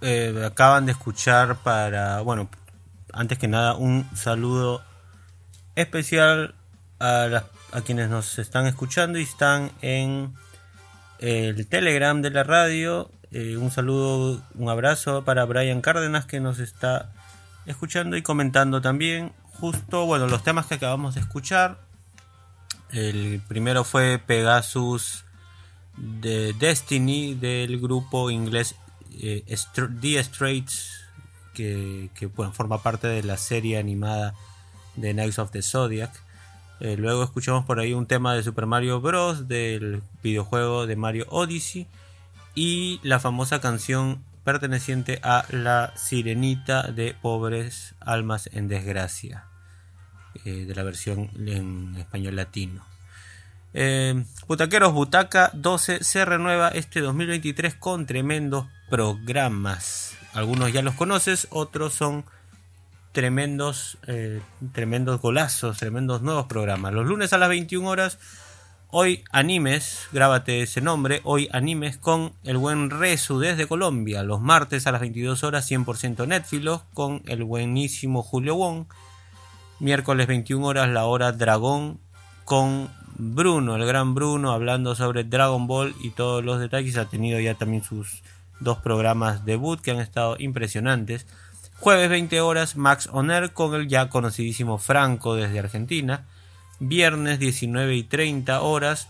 [0.00, 2.48] Eh, acaban de escuchar para, bueno,
[3.12, 4.80] antes que nada, un saludo
[5.74, 6.54] especial
[7.00, 10.34] a, las- a quienes nos están escuchando y están en
[11.18, 13.10] el Telegram de la radio.
[13.32, 17.10] Eh, un saludo, un abrazo para Brian Cárdenas que nos está
[17.66, 19.32] escuchando y comentando también.
[19.58, 21.78] Justo, bueno, los temas que acabamos de escuchar.
[22.92, 25.24] El primero fue Pegasus
[25.98, 28.74] de Destiny del grupo inglés
[29.20, 29.44] eh,
[30.00, 30.98] The Straits
[31.54, 34.34] que, que, bueno, forma parte de la serie animada
[34.96, 36.12] de Knights of the Zodiac.
[36.80, 39.48] Eh, luego escuchamos por ahí un tema de Super Mario Bros.
[39.48, 41.88] del videojuego de Mario Odyssey
[42.54, 49.44] y la famosa canción perteneciente a la Sirenita de Pobres Almas en Desgracia
[50.44, 52.84] eh, de la versión en español latino.
[53.80, 60.16] Eh, Butaqueros Butaca 12 se renueva este 2023 con tremendos programas.
[60.32, 62.24] Algunos ya los conoces, otros son
[63.12, 64.40] tremendos, eh,
[64.72, 66.92] tremendos golazos, tremendos nuevos programas.
[66.92, 68.18] Los lunes a las 21 horas
[68.90, 74.86] Hoy animes, grábate ese nombre, hoy animes con el buen Resu desde Colombia, los martes
[74.86, 78.86] a las 22 horas 100% Netflix con el buenísimo Julio Wong,
[79.78, 82.00] miércoles 21 horas la hora Dragón
[82.46, 82.88] con
[83.18, 87.54] Bruno, el gran Bruno, hablando sobre Dragon Ball y todos los detalles, ha tenido ya
[87.54, 88.22] también sus
[88.60, 91.26] dos programas debut que han estado impresionantes.
[91.80, 96.26] Jueves 20 horas Max Oner con el ya conocidísimo Franco desde Argentina.
[96.78, 99.08] Viernes 19 y 30 horas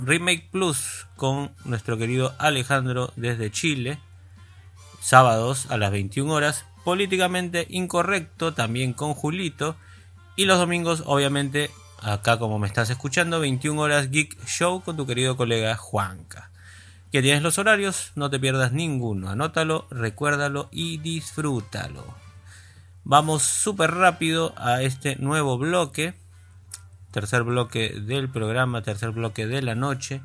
[0.00, 3.98] Remake Plus con nuestro querido Alejandro desde Chile.
[5.00, 9.74] Sábados a las 21 horas Políticamente Incorrecto también con Julito.
[10.36, 11.70] Y los domingos obviamente
[12.02, 16.50] acá como me estás escuchando 21 horas Geek Show con tu querido colega Juanca.
[17.10, 19.28] Que tienes los horarios, no te pierdas ninguno.
[19.28, 22.04] Anótalo, recuérdalo y disfrútalo.
[23.04, 26.14] Vamos súper rápido a este nuevo bloque.
[27.10, 30.22] Tercer bloque del programa, tercer bloque de la noche.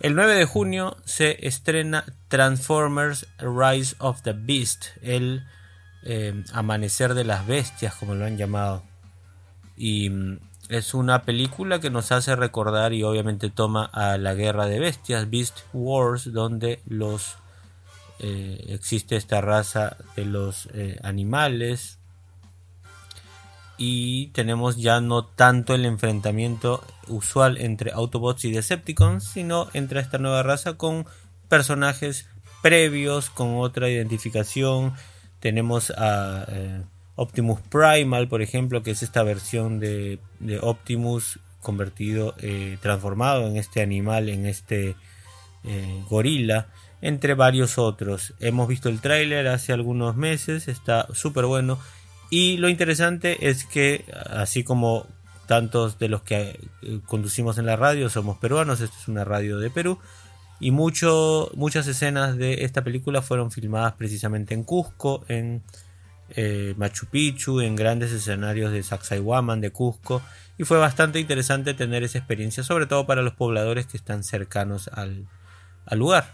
[0.00, 5.44] El 9 de junio se estrena Transformers Rise of the Beast, el
[6.04, 8.84] eh, amanecer de las bestias, como lo han llamado.
[9.76, 10.38] Y mm,
[10.68, 15.30] es una película que nos hace recordar y obviamente toma a la guerra de bestias,
[15.30, 17.36] Beast Wars, donde los
[18.18, 21.98] eh, existe esta raza de los eh, animales
[23.78, 30.18] y tenemos ya no tanto el enfrentamiento usual entre Autobots y Decepticons, sino entre esta
[30.18, 31.06] nueva raza con
[31.48, 32.28] personajes
[32.60, 34.94] previos, con otra identificación.
[35.38, 36.82] Tenemos a eh,
[37.18, 40.20] Optimus Primal, por ejemplo, que es esta versión de,
[40.62, 44.94] Optimus convertido, eh, transformado en este animal, en este
[45.64, 46.68] eh, gorila,
[47.02, 48.34] entre varios otros.
[48.38, 51.80] Hemos visto el tráiler hace algunos meses, está súper bueno.
[52.30, 55.06] Y lo interesante es que, así como
[55.48, 59.58] tantos de los que eh, conducimos en la radio somos peruanos, esto es una radio
[59.58, 59.98] de Perú,
[60.60, 65.64] y mucho, muchas escenas de esta película fueron filmadas precisamente en Cusco, en
[66.30, 70.22] eh, Machu Picchu, en grandes escenarios de Sacsayhuaman, de Cusco,
[70.58, 74.88] y fue bastante interesante tener esa experiencia, sobre todo para los pobladores que están cercanos
[74.88, 75.26] al,
[75.92, 76.32] lugar.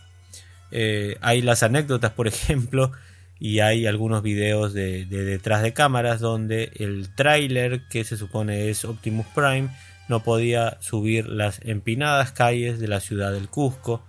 [0.70, 2.92] Eh, hay las anécdotas, por ejemplo,
[3.38, 8.70] y hay algunos videos de, de detrás de cámaras donde el tráiler que se supone
[8.70, 9.68] es Optimus Prime
[10.08, 14.02] no podía subir las empinadas calles de la ciudad del Cusco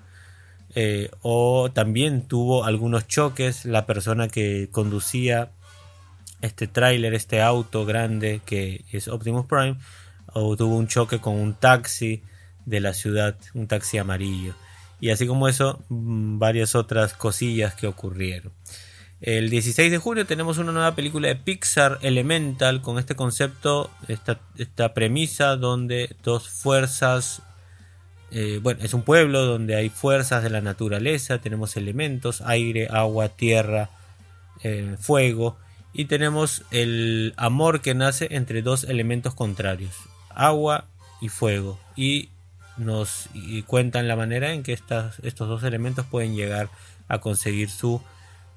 [0.78, 5.52] eh, o también tuvo algunos choques la persona que conducía
[6.42, 9.78] este tráiler, este auto grande que es Optimus Prime
[10.34, 12.22] tuvo un choque con un taxi
[12.66, 14.54] de la ciudad, un taxi amarillo
[15.00, 18.52] y así como eso mm, varias otras cosillas que ocurrieron.
[19.22, 24.40] El 16 de junio tenemos una nueva película de Pixar, Elemental, con este concepto, esta,
[24.58, 27.42] esta premisa donde dos fuerzas,
[28.32, 33.30] eh, bueno, es un pueblo donde hay fuerzas de la naturaleza, tenemos elementos, aire, agua,
[33.30, 33.90] tierra,
[34.64, 35.58] eh, fuego,
[35.96, 39.96] y tenemos el amor que nace entre dos elementos contrarios,
[40.30, 40.86] agua
[41.22, 42.30] y fuego, y
[42.78, 43.30] nos
[43.66, 46.70] cuentan la manera en que estas, estos dos elementos pueden llegar
[47.08, 48.02] a conseguir su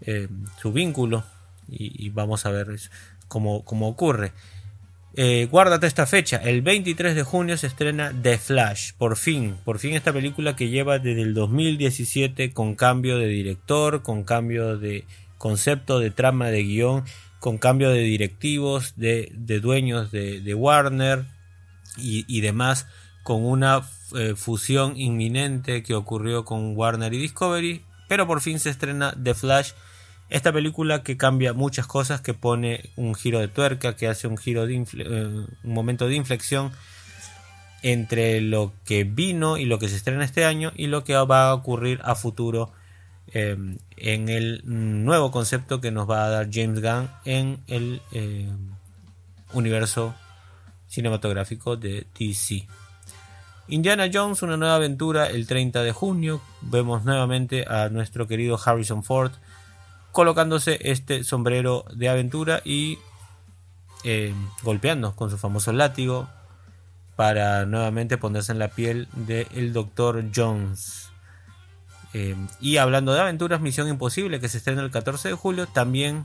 [0.01, 0.29] eh,
[0.61, 1.25] su vínculo.
[1.69, 2.69] Y, y, vamos a ver
[3.27, 4.33] cómo, cómo ocurre.
[5.15, 9.81] Eh, guárdate esta fecha, el 23 de junio se estrena The Flash, por fin, por
[9.81, 15.05] fin esta película que lleva desde el 2017 con cambio de director, con cambio de
[15.37, 17.05] concepto, de trama, de guion,
[17.41, 21.27] con cambio de directivos, de, de dueños de, de Warner
[21.97, 22.87] y, y, demás,
[23.23, 23.83] con una
[24.17, 29.35] eh, fusión inminente que ocurrió con Warner y Discovery, pero por fin se estrena The
[29.35, 29.73] Flash
[30.31, 34.37] esta película que cambia muchas cosas, que pone un giro de tuerca, que hace un
[34.37, 36.71] giro de eh, un momento de inflexión
[37.83, 41.49] entre lo que vino y lo que se estrena este año y lo que va
[41.49, 42.73] a ocurrir a futuro
[43.33, 43.57] eh,
[43.97, 48.49] en el nuevo concepto que nos va a dar James Gunn en el eh,
[49.53, 50.15] universo
[50.89, 52.67] cinematográfico de DC.
[53.69, 56.41] Indiana Jones, una nueva aventura el 30 de junio.
[56.63, 59.33] Vemos nuevamente a nuestro querido Harrison Ford
[60.13, 62.99] colocándose este sombrero de aventura y
[64.05, 66.29] eh, golpeando con su famoso látigo
[67.15, 70.25] para nuevamente ponerse en la piel del Dr.
[70.35, 71.11] Jones.
[72.21, 76.25] Eh, y hablando de aventuras, Misión Imposible que se estrena el 14 de julio, también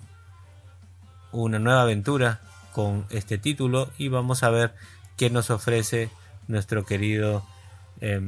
[1.31, 2.41] una nueva aventura
[2.71, 4.73] con este título y vamos a ver
[5.17, 6.09] qué nos ofrece
[6.47, 7.45] nuestro querido
[8.01, 8.19] eh,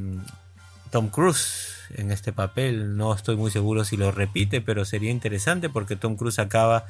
[0.92, 2.96] Tom Cruise en este papel.
[2.96, 6.84] No estoy muy seguro si lo repite, pero sería interesante porque Tom Cruise acaba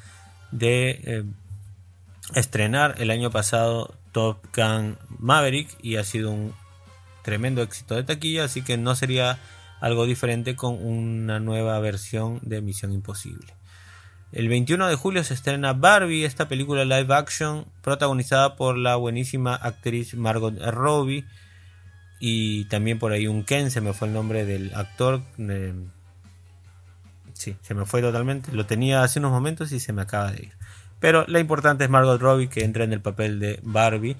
[0.50, 1.24] de eh,
[2.34, 6.52] estrenar el año pasado Top Gun Maverick y ha sido un
[7.22, 9.38] tremendo éxito de taquilla, así que no sería
[9.80, 13.54] algo diferente con una nueva versión de Misión Imposible.
[14.32, 19.54] El 21 de julio se estrena Barbie, esta película live action protagonizada por la buenísima
[19.54, 21.24] actriz Margot Robbie
[22.18, 25.22] y también por ahí un Ken, se me fue el nombre del actor.
[25.38, 25.74] eh,
[27.32, 28.52] sí, se me fue totalmente.
[28.52, 30.52] Lo tenía hace unos momentos y se me acaba de ir.
[30.98, 34.16] Pero la importante es Margot Robbie que entra en el papel de Barbie.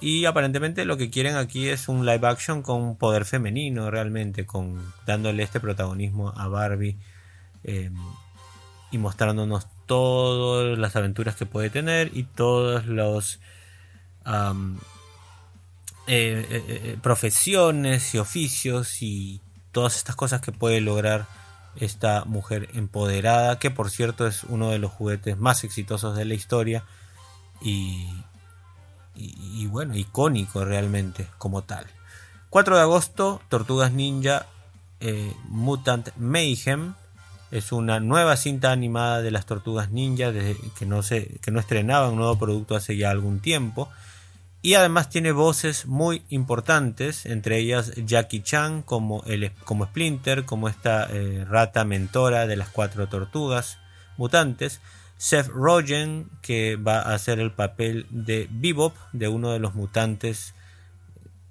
[0.00, 4.92] Y aparentemente lo que quieren aquí es un live action con poder femenino realmente, con
[5.06, 6.98] dándole este protagonismo a Barbie
[7.64, 7.90] eh,
[8.90, 13.40] y mostrándonos todas las aventuras que puede tener y todos los
[16.08, 19.40] eh, eh, eh, profesiones y oficios y
[19.72, 21.26] todas estas cosas que puede lograr
[21.74, 26.34] esta mujer empoderada, que por cierto es uno de los juguetes más exitosos de la
[26.34, 26.84] historia
[27.60, 28.08] y,
[29.16, 31.86] y, y bueno, icónico realmente como tal.
[32.50, 34.46] 4 de agosto, Tortugas Ninja
[35.00, 36.94] eh, Mutant Mayhem.
[37.50, 42.08] Es una nueva cinta animada de las Tortugas Ninja que no, se, que no estrenaba
[42.08, 43.88] un nuevo producto hace ya algún tiempo.
[44.62, 50.68] Y además tiene voces muy importantes, entre ellas Jackie Chan como, el, como Splinter, como
[50.68, 53.78] esta eh, rata mentora de las cuatro tortugas
[54.16, 54.80] mutantes.
[55.18, 60.54] Seth Rogen, que va a hacer el papel de Bebop, de uno de los mutantes.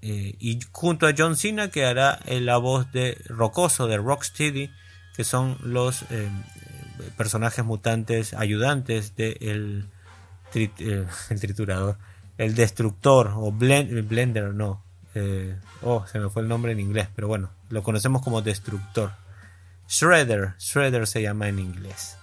[0.01, 4.69] eh, y junto a John Cena, que hará la voz de Rocoso, de Rocksteady,
[5.15, 6.29] que son los eh,
[7.17, 9.37] personajes mutantes ayudantes del
[10.53, 11.97] de el, el triturador
[12.37, 17.07] el destructor o blend, blender no eh, oh se me fue el nombre en inglés
[17.15, 19.11] pero bueno lo conocemos como destructor
[19.87, 22.17] shredder shredder se llama en inglés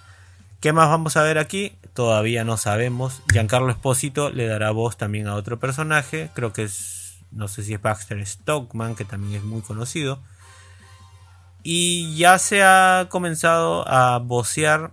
[0.62, 3.20] qué más vamos a ver aquí todavía no sabemos.
[3.32, 6.30] Giancarlo Espósito le dará voz también a otro personaje.
[6.34, 10.20] Creo que es no sé si es Baxter Stockman que también es muy conocido.
[11.64, 14.92] Y ya se ha comenzado a vocear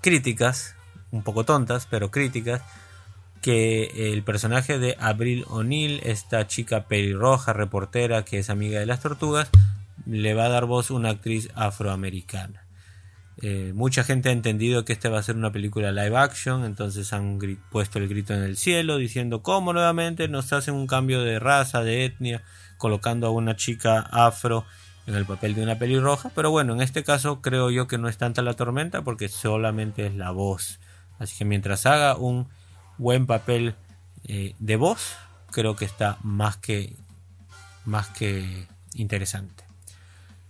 [0.00, 0.76] críticas
[1.10, 2.62] un poco tontas pero críticas
[3.42, 9.00] que el personaje de Abril O'Neill, esta chica pelirroja reportera que es amiga de las
[9.00, 9.50] tortugas,
[10.06, 12.67] le va a dar voz una actriz afroamericana.
[13.40, 17.12] Eh, mucha gente ha entendido que esta va a ser una película live action, entonces
[17.12, 17.38] han
[17.70, 21.82] puesto el grito en el cielo diciendo cómo nuevamente nos hacen un cambio de raza,
[21.82, 22.42] de etnia,
[22.78, 24.64] colocando a una chica afro
[25.06, 28.08] en el papel de una pelirroja, pero bueno, en este caso creo yo que no
[28.08, 30.80] es tanta la tormenta porque solamente es la voz.
[31.18, 32.48] Así que mientras haga un
[32.98, 33.74] buen papel
[34.24, 35.16] eh, de voz,
[35.50, 36.96] creo que está más que
[37.84, 39.67] más que interesante.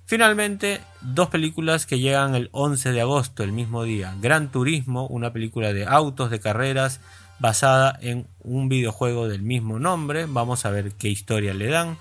[0.08, 4.16] Finalmente, dos películas que llegan el 11 de agosto, el mismo día.
[4.22, 7.02] Gran Turismo, una película de autos, de carreras,
[7.38, 10.24] basada en un videojuego del mismo nombre.
[10.26, 11.98] Vamos a ver qué historia le dan.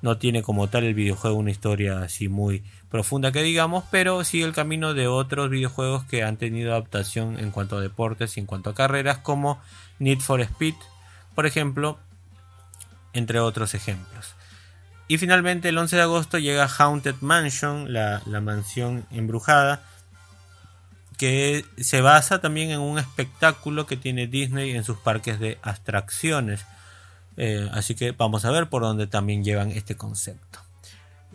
[0.00, 4.46] No tiene como tal el videojuego una historia así muy profunda que digamos, pero sigue
[4.46, 8.46] el camino de otros videojuegos que han tenido adaptación en cuanto a deportes y en
[8.46, 9.60] cuanto a carreras, como
[9.98, 10.76] Need for Speed,
[11.34, 11.98] por ejemplo,
[13.12, 14.34] entre otros ejemplos.
[15.10, 19.82] Y finalmente el 11 de agosto llega Haunted Mansion, la, mansión embrujada,
[21.18, 26.64] que se basa también en un espectáculo que tiene Disney en sus parques de abstracciones.
[27.36, 30.60] Eh, así que vamos a ver por dónde también llevan este concepto.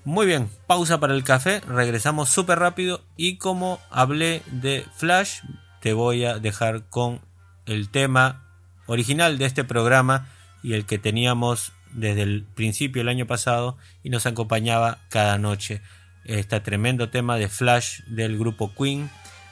[0.06, 5.42] Muy bien, pausa para el café, regresamos súper rápido y como hablé de Flash,
[5.82, 7.20] te voy a dejar con
[7.66, 8.46] el tema
[8.86, 10.30] original de este programa
[10.64, 15.82] y el que teníamos desde el principio el año pasado y nos acompañaba cada noche.
[16.26, 19.10] Este tremendo tema de Flash del grupo Queen.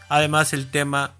[0.09, 1.13] Además el tema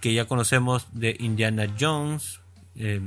[0.00, 2.40] que ya conocemos de Indiana Jones.
[2.76, 3.00] eh,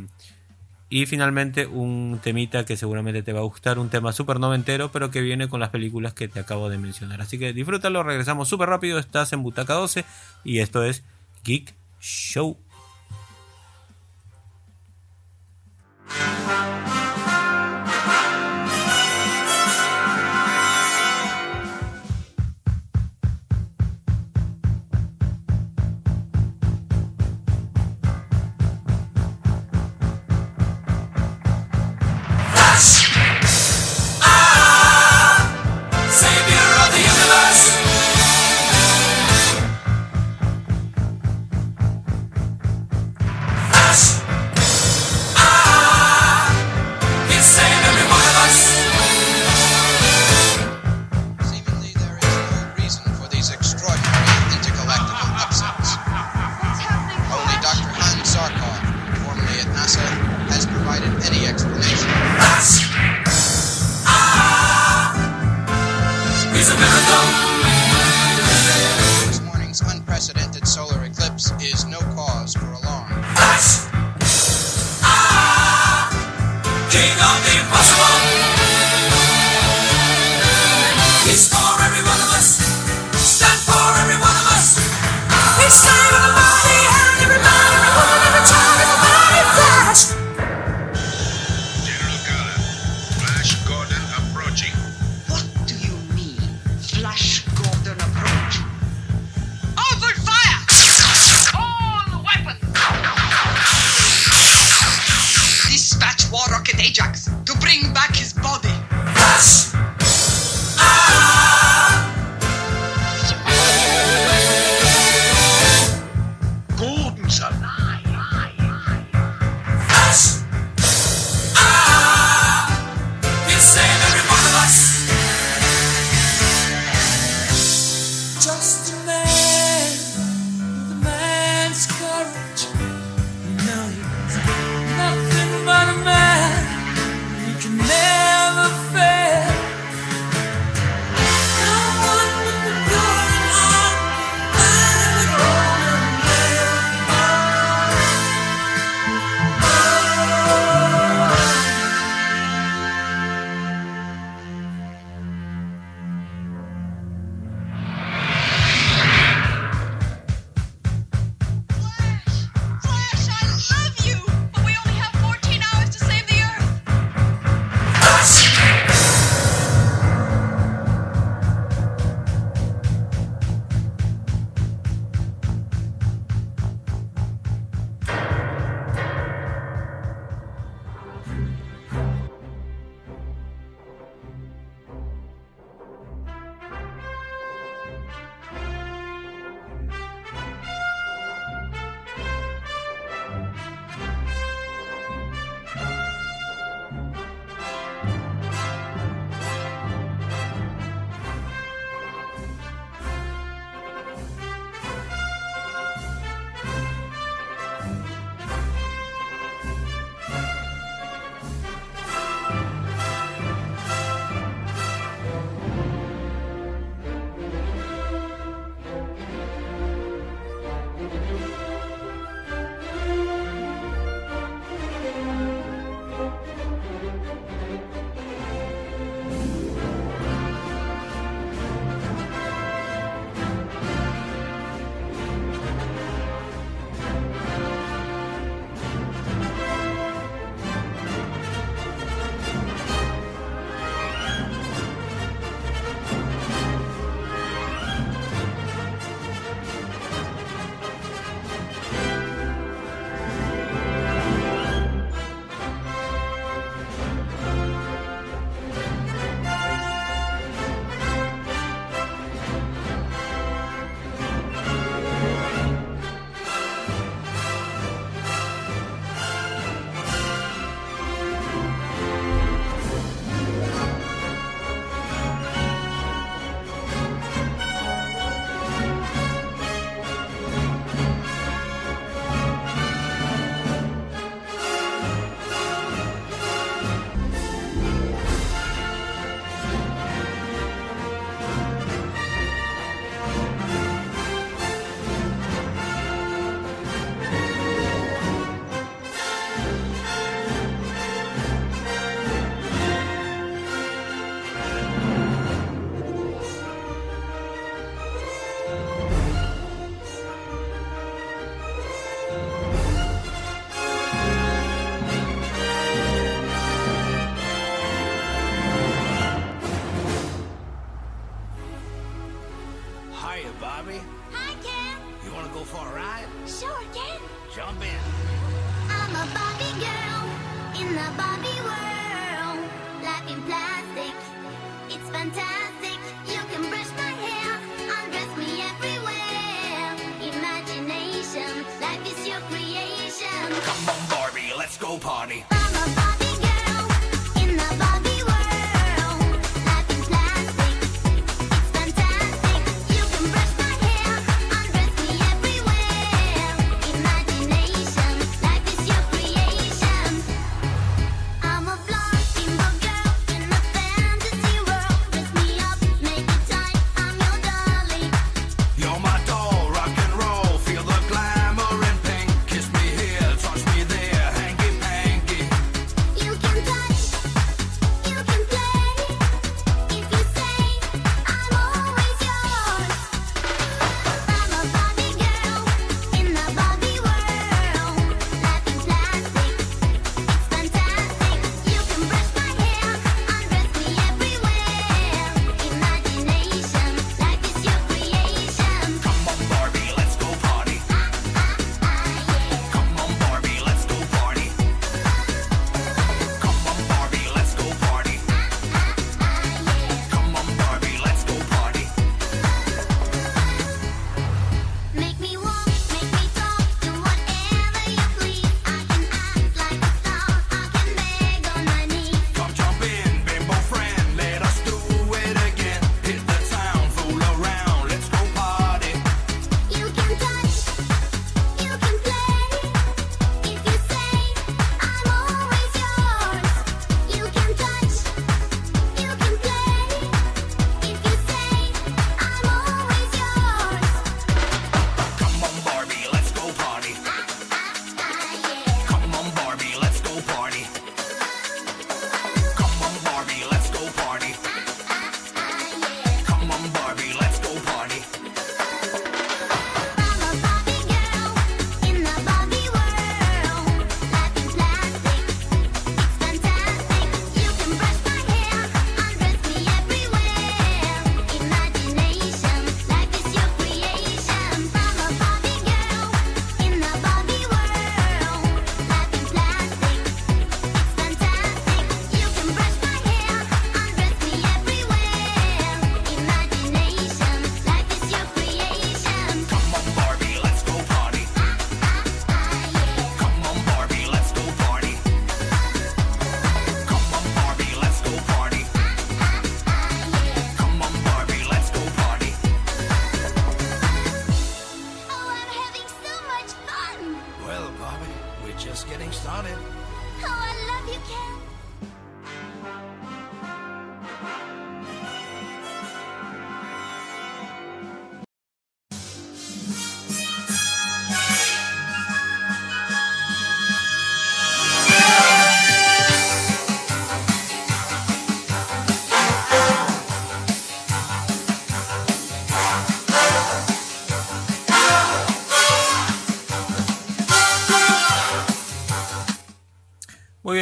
[0.91, 5.11] y finalmente un temita que seguramente te va a gustar, un tema súper noventero, pero
[5.11, 7.21] que viene con las películas que te acabo de mencionar.
[7.21, 10.03] Así que disfrútalo, regresamos súper rápido, estás en Butaca 12
[10.43, 11.03] y esto es
[11.43, 12.57] Geek Show.
[71.61, 72.88] Is no cause for alarm.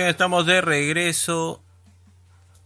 [0.09, 1.61] Estamos de regreso.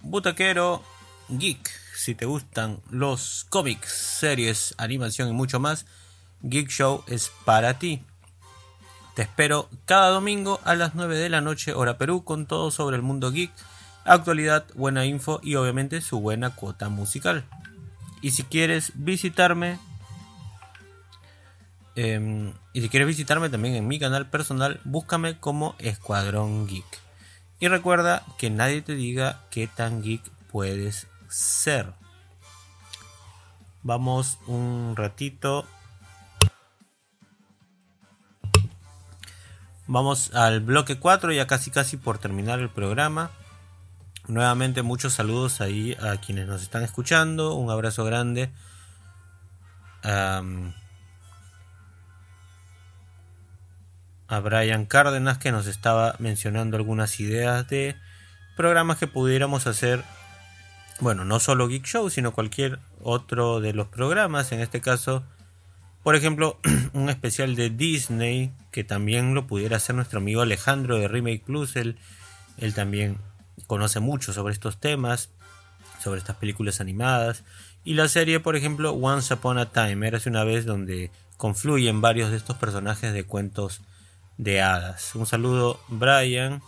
[0.01, 0.83] Butaquero
[1.29, 1.69] Geek.
[1.95, 5.85] Si te gustan los cómics, series, animación y mucho más,
[6.41, 8.03] Geek Show es para ti.
[9.15, 12.95] Te espero cada domingo a las 9 de la noche, hora Perú, con todo sobre
[12.95, 13.51] el mundo geek,
[14.05, 17.43] actualidad, buena info y obviamente su buena cuota musical.
[18.21, 19.79] Y si quieres visitarme,
[21.95, 27.00] eh, y si quieres visitarme también en mi canal personal, búscame como Escuadrón Geek.
[27.61, 31.93] Y recuerda que nadie te diga qué tan geek puedes ser.
[33.83, 35.67] Vamos un ratito.
[39.85, 43.29] Vamos al bloque 4, ya casi casi por terminar el programa.
[44.27, 47.53] Nuevamente muchos saludos ahí a quienes nos están escuchando.
[47.53, 48.51] Un abrazo grande.
[54.31, 57.95] A Brian Cárdenas que nos estaba mencionando algunas ideas de
[58.55, 60.03] programas que pudiéramos hacer.
[61.01, 64.53] Bueno, no solo Geek Show, sino cualquier otro de los programas.
[64.53, 65.23] En este caso,
[66.01, 66.59] por ejemplo,
[66.93, 71.75] un especial de Disney que también lo pudiera hacer nuestro amigo Alejandro de Remake Plus.
[71.75, 71.97] Él,
[72.57, 73.17] él también
[73.67, 75.29] conoce mucho sobre estos temas,
[76.01, 77.43] sobre estas películas animadas.
[77.83, 82.31] Y la serie, por ejemplo, Once Upon a Time, era una vez donde confluyen varios
[82.31, 83.81] de estos personajes de cuentos
[84.41, 85.13] de hadas.
[85.13, 86.63] Un saludo, Brian.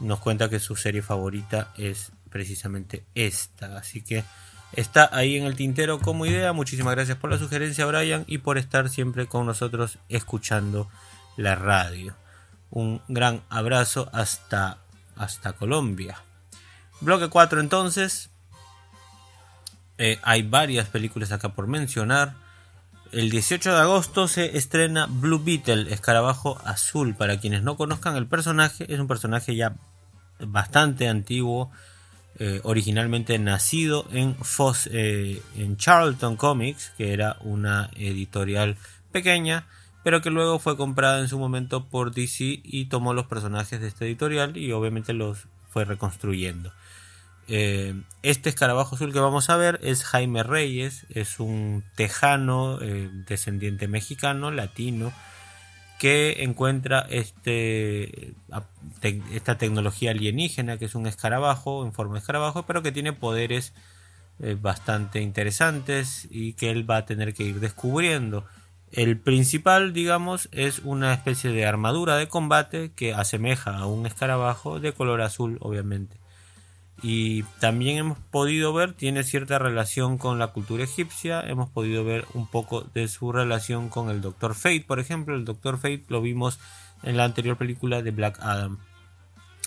[0.00, 3.78] Nos cuenta que su serie favorita es precisamente esta.
[3.78, 4.24] Así que
[4.72, 6.52] está ahí en el tintero como idea.
[6.52, 10.90] Muchísimas gracias por la sugerencia, Brian, y por estar siempre con nosotros escuchando
[11.36, 12.16] la radio.
[12.70, 14.78] Un gran abrazo hasta,
[15.14, 16.20] hasta Colombia.
[17.00, 18.30] Bloque 4 entonces.
[19.98, 22.43] Eh, hay varias películas acá por mencionar.
[23.14, 27.14] El 18 de agosto se estrena Blue Beetle, escarabajo azul.
[27.14, 29.76] Para quienes no conozcan el personaje, es un personaje ya
[30.40, 31.70] bastante antiguo,
[32.40, 38.76] eh, originalmente nacido en, Foss, eh, en Charlton Comics, que era una editorial
[39.12, 39.68] pequeña,
[40.02, 43.86] pero que luego fue comprada en su momento por DC y tomó los personajes de
[43.86, 46.72] esta editorial y obviamente los fue reconstruyendo.
[47.46, 53.10] Eh, este escarabajo azul que vamos a ver es Jaime Reyes, es un tejano eh,
[53.26, 55.12] descendiente mexicano, latino,
[55.98, 58.34] que encuentra este,
[59.32, 63.74] esta tecnología alienígena, que es un escarabajo en forma de escarabajo, pero que tiene poderes
[64.40, 68.44] eh, bastante interesantes y que él va a tener que ir descubriendo.
[68.90, 74.80] El principal, digamos, es una especie de armadura de combate que asemeja a un escarabajo
[74.80, 76.23] de color azul, obviamente
[77.06, 82.24] y también hemos podido ver, tiene cierta relación con la cultura egipcia, hemos podido ver
[82.32, 86.22] un poco de su relación con el Doctor Fate, por ejemplo, el Doctor Fate lo
[86.22, 86.58] vimos
[87.02, 88.78] en la anterior película de Black Adam.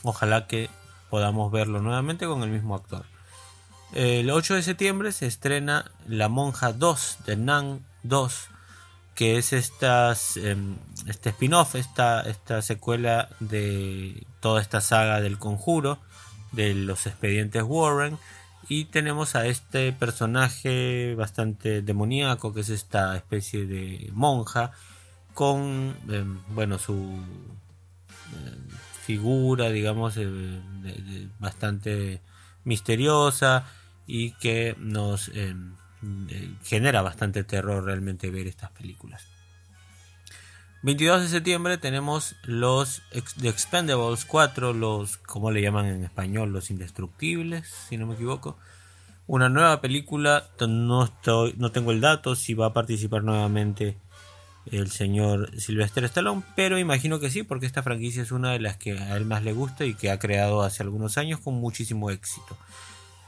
[0.02, 0.72] Ojalá que
[1.12, 3.06] podamos verlo nuevamente con el mismo actor.
[3.94, 8.48] El 8 de septiembre se estrena La Monja 2 de Nan 2,
[9.14, 16.00] que es estas, em, este spin-off, esta, esta secuela de toda esta saga del conjuro
[16.52, 18.18] de los expedientes Warren.
[18.70, 24.72] Y tenemos a este personaje bastante demoníaco que es esta especie de monja
[25.34, 26.94] con eh, bueno su
[28.34, 28.58] eh,
[29.04, 32.22] figura digamos de- bastante
[32.66, 33.66] misteriosa
[34.06, 35.56] y que nos eh,
[36.66, 39.24] genera bastante terror realmente ver estas películas
[40.84, 43.02] 22 de septiembre tenemos los
[43.42, 48.58] The Expendables 4, los, como le llaman en español, los indestructibles, si no me equivoco.
[49.26, 53.98] Una nueva película, no, estoy, no tengo el dato si va a participar nuevamente
[54.72, 58.78] el señor Sylvester Stallone, pero imagino que sí, porque esta franquicia es una de las
[58.78, 62.12] que a él más le gusta y que ha creado hace algunos años con muchísimo
[62.12, 62.56] éxito.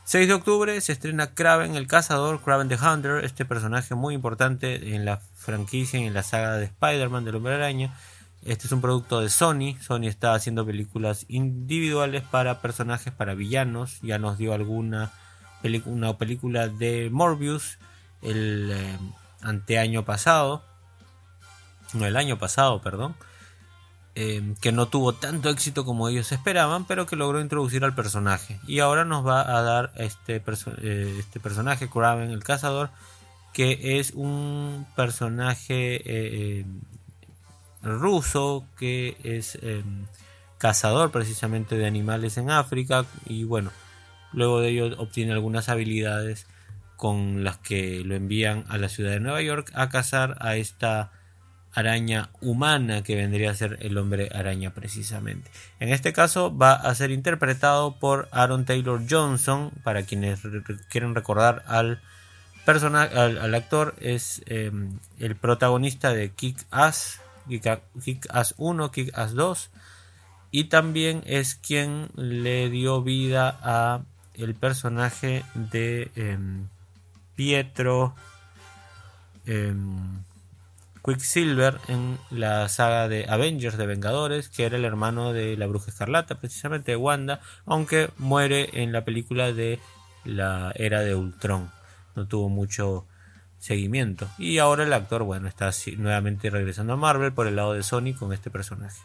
[0.06, 4.96] 6 de octubre se estrena Kraven el Cazador, Kraven the Hunter, este personaje muy importante
[4.96, 7.98] en la franquicia en la saga de Spider-Man del Hombre Araña.
[8.44, 9.76] Este es un producto de Sony.
[9.82, 14.00] Sony está haciendo películas individuales para personajes, para villanos.
[14.02, 15.12] Ya nos dio alguna
[15.86, 17.80] una película de Morbius
[18.22, 18.98] el eh,
[19.42, 20.64] anteaño pasado.
[21.94, 23.16] No, el año pasado, perdón
[24.16, 28.60] eh, que no tuvo tanto éxito como ellos esperaban, pero que logró introducir al personaje.
[28.68, 32.90] Y ahora nos va a dar este, perso- eh, este personaje, Kraven el Cazador,
[33.54, 36.02] que es un personaje eh,
[36.62, 36.66] eh,
[37.82, 39.84] ruso que es eh,
[40.58, 43.72] cazador precisamente de animales en África y bueno,
[44.34, 46.48] luego de ello obtiene algunas habilidades
[46.98, 51.12] con las que lo envían a la ciudad de Nueva York a cazar a esta
[51.74, 55.50] araña humana que vendría a ser el hombre araña precisamente.
[55.80, 60.78] En este caso va a ser interpretado por Aaron Taylor Johnson, para quienes re- re-
[60.90, 62.02] quieren recordar al
[62.70, 64.72] al, actor, es eh,
[65.20, 69.70] el protagonista de Kick Ass, Kick, Kick Ass 1, Kick Ass 2,
[70.52, 74.02] y también es quien le dio vida a
[74.34, 76.68] el personaje de em,
[77.36, 78.16] Pietro
[79.46, 80.24] em,
[81.04, 85.92] Quicksilver en la saga de Avengers de Vengadores, que era el hermano de la Bruja
[85.92, 89.80] Escarlata, precisamente de Wanda, aunque muere en la película de
[90.26, 91.79] la era de Ultron.
[92.20, 93.06] No tuvo mucho
[93.60, 94.28] seguimiento.
[94.38, 98.14] Y ahora el actor, bueno, está nuevamente regresando a Marvel por el lado de Sony
[98.14, 99.00] con este personaje.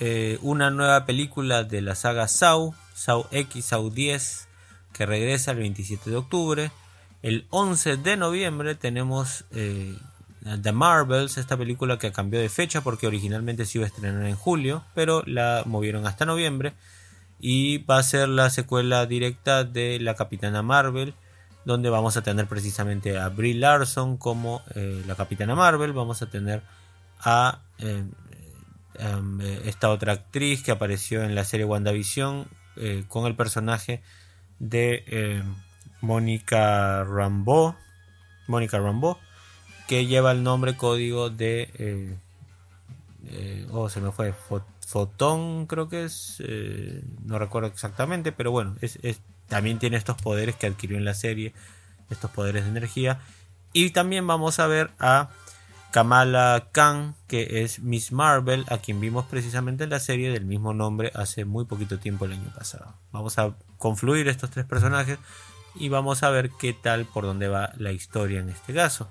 [0.00, 4.48] Eh, una nueva película de la saga Saw, Saw X, Saw 10,
[4.92, 6.72] que regresa el 27 de octubre.
[7.22, 9.96] El 11 de noviembre tenemos eh,
[10.62, 14.34] The Marvels, esta película que cambió de fecha porque originalmente se iba a estrenar en
[14.34, 16.74] julio, pero la movieron hasta noviembre.
[17.46, 21.12] Y va a ser la secuela directa de la Capitana Marvel,
[21.66, 25.92] donde vamos a tener precisamente a Brie Larson como eh, la Capitana Marvel.
[25.92, 26.62] Vamos a tener
[27.20, 28.02] a eh,
[28.94, 32.48] em, eh, esta otra actriz que apareció en la serie WandaVision
[33.08, 34.02] con el personaje
[34.58, 35.44] de
[36.00, 37.76] Mónica Rambeau,
[38.46, 39.18] Mónica Rambeau,
[39.86, 42.16] que lleva el nombre código de
[43.70, 44.32] oh se me fue
[44.86, 48.98] Fotón creo que es eh, no recuerdo exactamente pero bueno es,
[49.48, 51.52] también tiene estos poderes que adquirió en la serie
[52.10, 53.20] estos poderes de energía
[53.72, 55.30] y también vamos a ver a
[55.94, 60.74] Kamala Khan, que es Miss Marvel, a quien vimos precisamente en la serie del mismo
[60.74, 62.96] nombre hace muy poquito tiempo el año pasado.
[63.12, 65.20] Vamos a confluir estos tres personajes
[65.76, 69.08] y vamos a ver qué tal por dónde va la historia en este caso.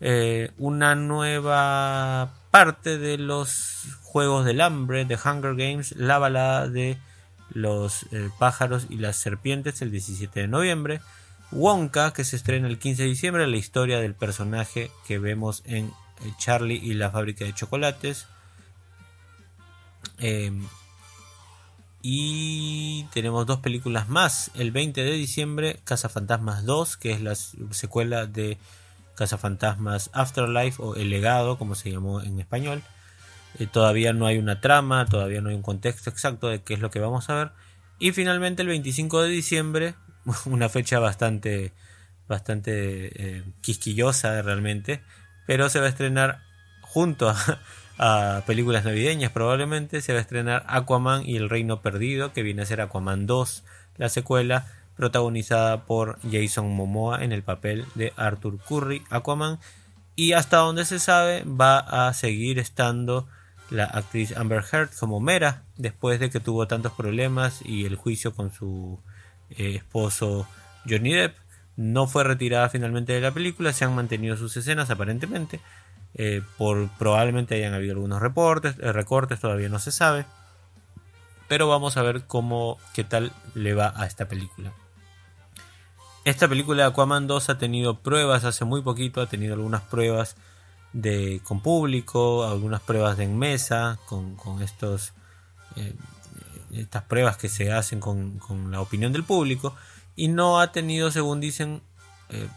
[0.00, 6.98] Eh, una nueva parte de los Juegos del Hambre de Hunger Games, la balada de
[7.50, 11.00] los eh, pájaros y las serpientes el 17 de noviembre.
[11.50, 15.86] Wonka, que se estrena el 15 de diciembre, la historia del personaje que vemos en
[15.86, 18.26] eh, Charlie y la fábrica de chocolates.
[20.18, 20.52] Eh,
[22.02, 24.50] y tenemos dos películas más.
[24.54, 28.58] El 20 de diciembre, Cazafantasmas 2, que es la secuela de
[29.14, 32.82] Cazafantasmas Afterlife o El legado, como se llamó en español.
[33.58, 36.80] Eh, todavía no hay una trama, todavía no hay un contexto exacto de qué es
[36.80, 37.50] lo que vamos a ver.
[37.98, 39.94] Y finalmente el 25 de diciembre,
[40.46, 41.72] una fecha bastante,
[42.28, 45.02] bastante eh, quisquillosa realmente,
[45.46, 46.42] pero se va a estrenar
[46.80, 47.58] junto a,
[47.98, 52.62] a películas navideñas probablemente, se va a estrenar Aquaman y el Reino Perdido, que viene
[52.62, 53.64] a ser Aquaman 2,
[53.96, 59.58] la secuela, protagonizada por Jason Momoa en el papel de Arthur Curry, Aquaman,
[60.16, 63.26] y hasta donde se sabe va a seguir estando
[63.70, 68.32] la actriz Amber Heard como Mera después de que tuvo tantos problemas y el juicio
[68.34, 69.00] con su
[69.50, 70.46] eh, esposo
[70.88, 71.36] Johnny Depp.
[71.76, 75.60] No fue retirada finalmente de la película se han mantenido sus escenas aparentemente.
[76.16, 80.24] Eh, por probablemente hayan habido algunos reportes eh, recortes todavía no se sabe.
[81.48, 84.72] Pero vamos a ver cómo qué tal le va a esta película
[86.24, 90.36] esta película de Aquaman 2 ha tenido pruebas hace muy poquito, ha tenido algunas pruebas
[90.92, 95.12] de con público, algunas pruebas de en mesa, con, con estos
[95.76, 95.94] eh,
[96.72, 99.74] estas pruebas que se hacen con, con la opinión del público
[100.16, 101.82] y no ha tenido, según dicen,
[102.30, 102.48] eh,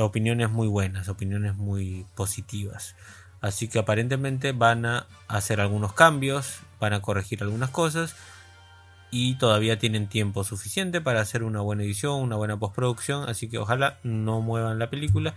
[0.00, 2.94] opiniones muy buenas, opiniones muy positivas.
[3.40, 8.16] Así que aparentemente van a hacer algunos cambios, van a corregir algunas cosas
[9.18, 13.56] y todavía tienen tiempo suficiente para hacer una buena edición, una buena postproducción, así que
[13.56, 15.34] ojalá no muevan la película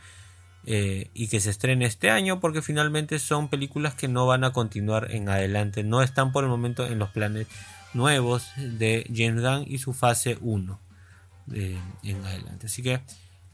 [0.65, 4.51] eh, y que se estrene este año porque finalmente son películas que no van a
[4.51, 7.47] continuar en adelante, no están por el momento en los planes
[7.93, 10.79] nuevos de James Gunn y su fase 1
[11.53, 12.65] eh, en adelante.
[12.65, 13.01] Así que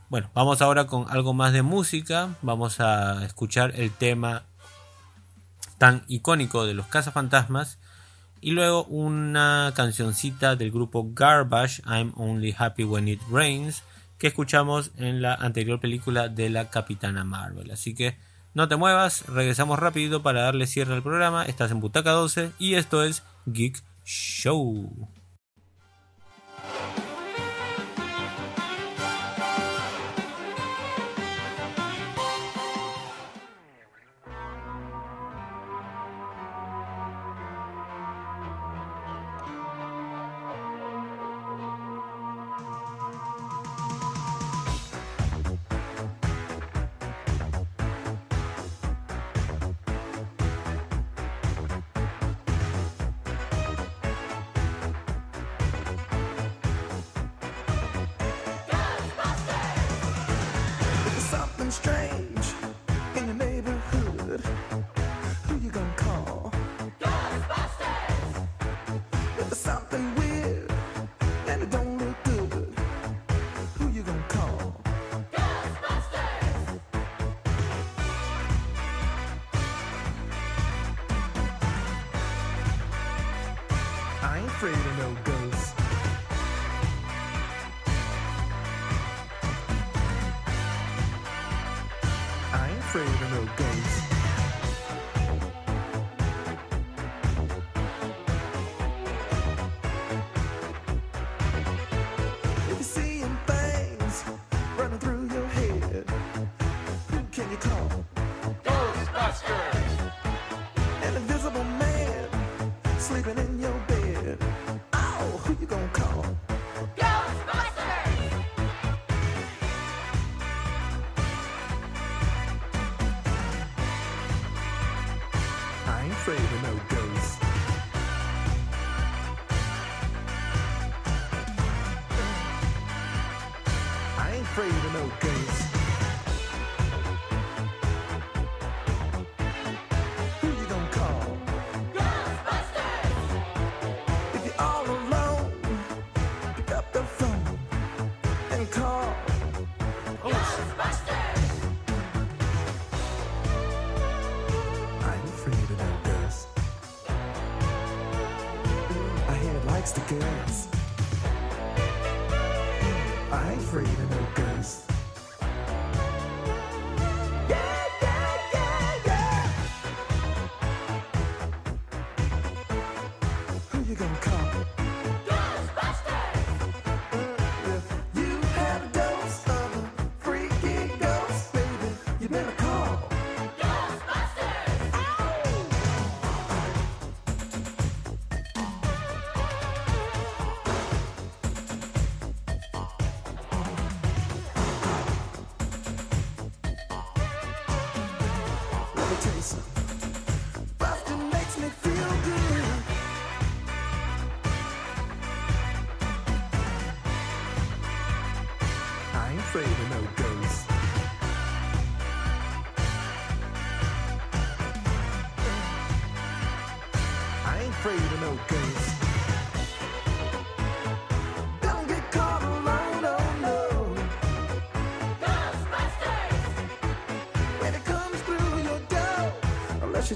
[0.09, 4.45] bueno, vamos ahora con algo más de música, vamos a escuchar el tema
[5.77, 7.77] tan icónico de los cazafantasmas
[8.45, 13.81] y luego una cancioncita del grupo Garbage, I'm Only Happy When It Rains,
[14.19, 17.71] que escuchamos en la anterior película de la Capitana Marvel.
[17.71, 18.17] Así que
[18.53, 21.43] no te muevas, regresamos rápido para darle cierre al programa.
[21.43, 25.09] Estás en Butaca 12 y esto es Geek Show.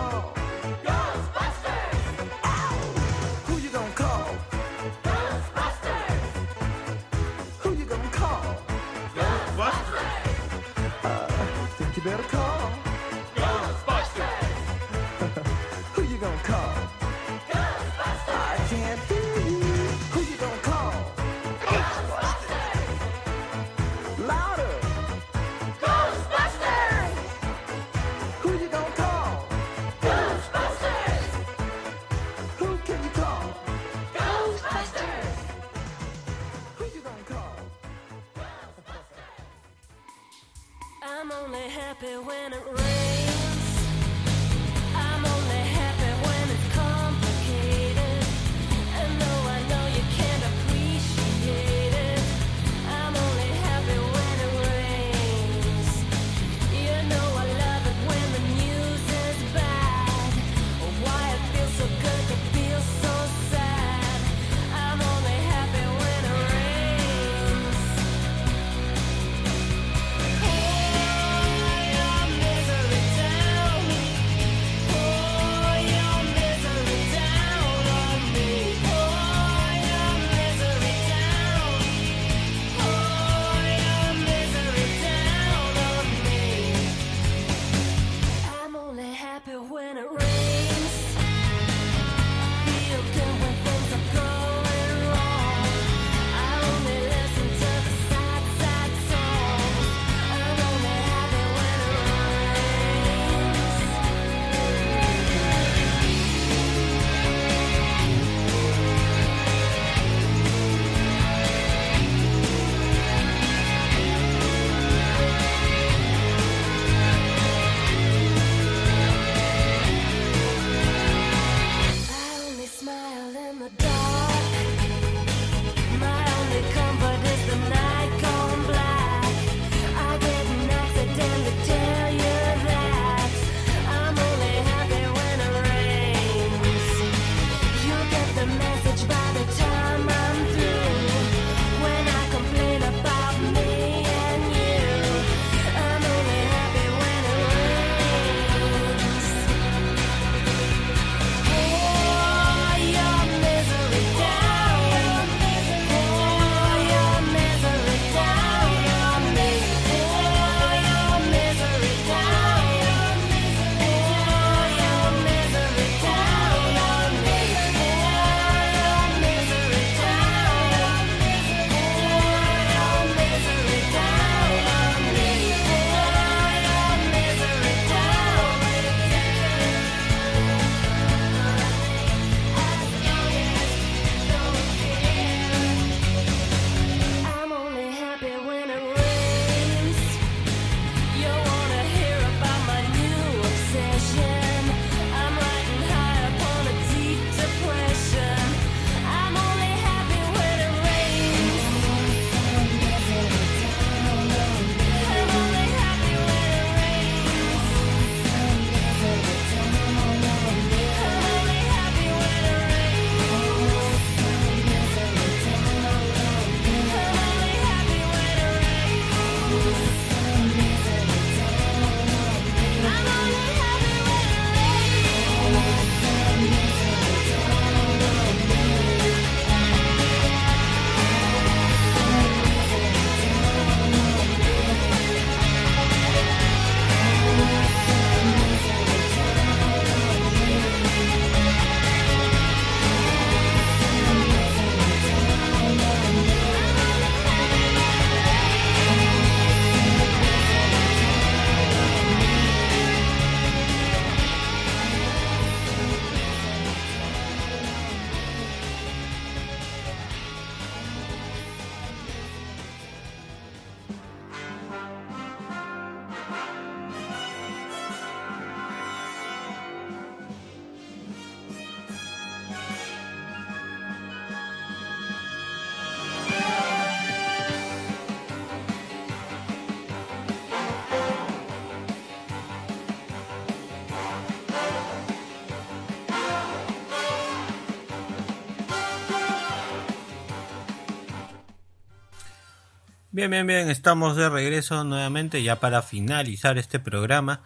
[293.15, 297.43] Bien, bien, bien, estamos de regreso nuevamente ya para finalizar este programa.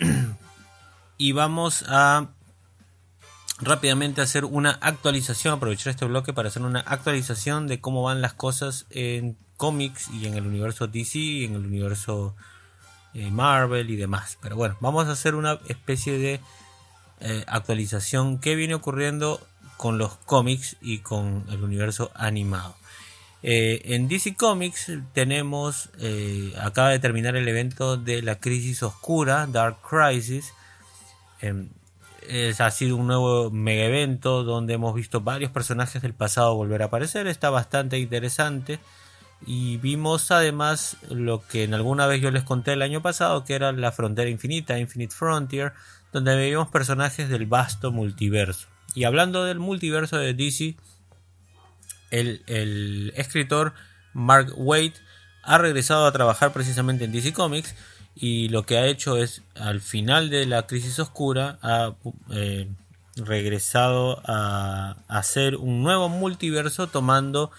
[1.16, 2.30] y vamos a
[3.60, 8.32] rápidamente hacer una actualización, aprovechar este bloque para hacer una actualización de cómo van las
[8.32, 12.34] cosas en cómics y en el universo DC y en el universo
[13.14, 14.38] eh, Marvel y demás.
[14.42, 16.40] Pero bueno, vamos a hacer una especie de
[17.20, 19.40] eh, actualización que viene ocurriendo
[19.76, 22.74] con los cómics y con el universo animado.
[23.42, 29.46] Eh, en DC Comics tenemos, eh, acaba de terminar el evento de la crisis oscura,
[29.46, 30.52] Dark Crisis.
[31.40, 31.68] Em,
[32.28, 36.82] es, ha sido un nuevo mega evento donde hemos visto varios personajes del pasado volver
[36.82, 37.26] a aparecer.
[37.26, 38.78] Está bastante interesante.
[39.44, 43.54] Y vimos además lo que en alguna vez yo les conté el año pasado, que
[43.54, 45.72] era la frontera infinita, Infinite Frontier,
[46.12, 48.66] donde veíamos personajes del vasto multiverso.
[48.94, 50.76] Y hablando del multiverso de DC,
[52.10, 53.74] el, el escritor
[54.12, 54.92] Mark Waid
[55.42, 57.74] ha regresado a trabajar precisamente en DC Comics
[58.14, 61.94] y lo que ha hecho es al final de la crisis oscura ha
[62.30, 62.66] eh,
[63.14, 67.50] regresado a, hacer un nuevo multiverso tomando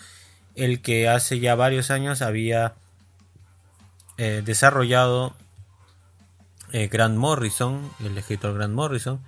[0.55, 2.73] el que hace ya varios años había
[4.17, 5.35] eh, desarrollado
[6.71, 9.21] eh, Grant Morrison, el escritor Grant Morrison,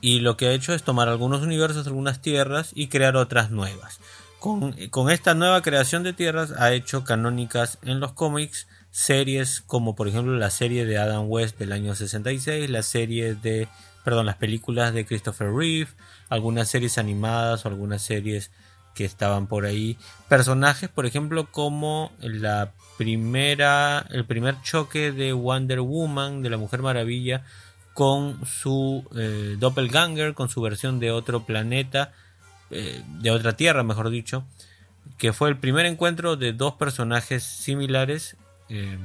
[0.00, 4.00] y lo que ha hecho es tomar algunos universos, algunas tierras y crear otras nuevas.
[4.38, 9.94] Con, con, esta nueva creación de tierras ha hecho canónicas en los cómics series como
[9.94, 13.68] por ejemplo la serie de Adam West del año 66, la serie de,
[14.04, 15.90] perdón, las películas de Christopher Reeve,
[16.30, 18.50] algunas series animadas o algunas series
[18.94, 19.98] que estaban por ahí,
[20.28, 26.80] personajes por ejemplo como la primera, el primer choque de Wonder Woman, de la Mujer
[26.80, 27.44] Maravilla,
[27.96, 32.12] con su eh, doppelganger, con su versión de otro planeta,
[32.70, 34.44] eh, de otra tierra, mejor dicho,
[35.16, 38.36] que fue el primer encuentro de dos personajes similares
[38.68, 38.98] eh,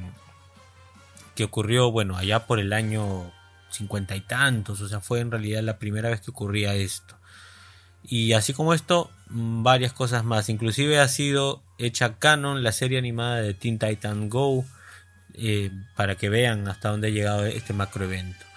[1.34, 3.32] que ocurrió, bueno, allá por el año
[3.70, 7.16] cincuenta y tantos, o sea, fue en realidad la primera vez que ocurría esto.
[8.04, 10.50] Y así como esto, varias cosas más.
[10.50, 14.66] Inclusive ha sido hecha canon la serie animada de Teen Titan Go,
[15.32, 18.51] eh, para que vean hasta dónde ha llegado este macroevento.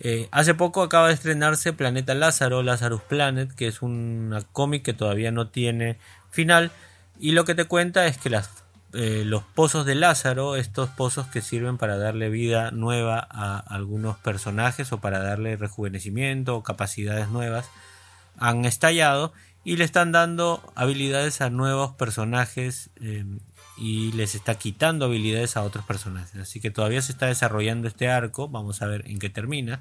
[0.00, 4.92] Eh, hace poco acaba de estrenarse Planeta Lázaro, Lazarus Planet, que es un cómic que
[4.92, 5.98] todavía no tiene
[6.30, 6.70] final.
[7.18, 8.36] Y lo que te cuenta es que
[8.94, 14.16] eh, los pozos de Lázaro, estos pozos que sirven para darle vida nueva a algunos
[14.18, 17.70] personajes o para darle rejuvenecimiento o capacidades nuevas,
[18.38, 19.32] han estallado
[19.64, 23.24] y le están dando habilidades a nuevos personajes eh,
[23.82, 26.40] y les está quitando habilidades a otros personajes.
[26.40, 29.80] Así que todavía se está desarrollando este arco, vamos a ver en qué termina.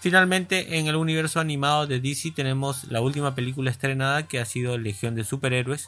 [0.00, 4.78] Finalmente, en el universo animado de DC tenemos la última película estrenada que ha sido
[4.78, 5.86] Legión de Superhéroes,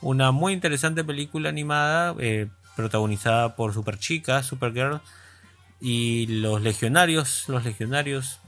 [0.00, 5.00] una muy interesante película animada eh, protagonizada por Superchica, Supergirl
[5.80, 8.40] y los legionarios, los legionarios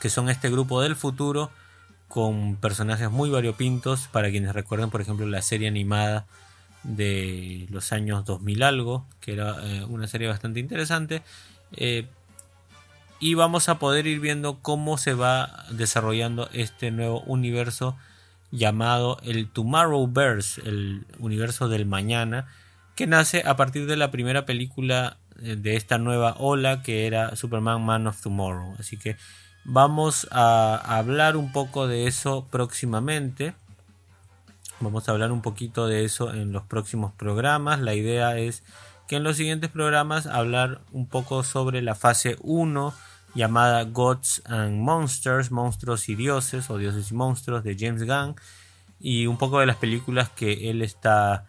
[0.00, 1.50] que son este grupo del futuro
[2.08, 6.24] con personajes muy variopintos para quienes recuerden por ejemplo la serie animada
[6.86, 11.22] de los años 2000 algo que era eh, una serie bastante interesante
[11.72, 12.06] eh,
[13.18, 17.96] y vamos a poder ir viendo cómo se va desarrollando este nuevo universo
[18.50, 22.46] llamado el Tomorrowverse, el universo del mañana,
[22.94, 27.36] que nace a partir de la primera película eh, de esta nueva ola que era
[27.36, 28.76] Superman Man of Tomorrow.
[28.78, 29.16] Así que
[29.64, 33.54] vamos a hablar un poco de eso próximamente.
[34.78, 37.80] Vamos a hablar un poquito de eso en los próximos programas.
[37.80, 38.62] La idea es
[39.08, 42.92] que en los siguientes programas hablar un poco sobre la fase 1
[43.34, 48.36] llamada Gods and Monsters, monstruos y dioses o dioses y monstruos de James Gunn
[49.00, 51.46] y un poco de las películas que él está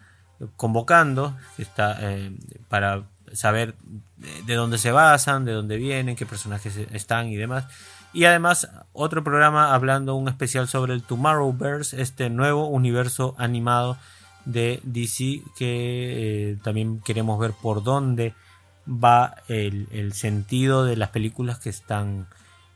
[0.56, 2.32] convocando está, eh,
[2.68, 3.74] para saber
[4.16, 7.66] de, de dónde se basan, de dónde vienen, qué personajes están y demás.
[8.12, 13.98] Y además otro programa hablando un especial sobre el Tomorrowverse, este nuevo universo animado
[14.44, 18.34] de DC que eh, también queremos ver por dónde
[18.88, 22.26] va el, el sentido de las películas que están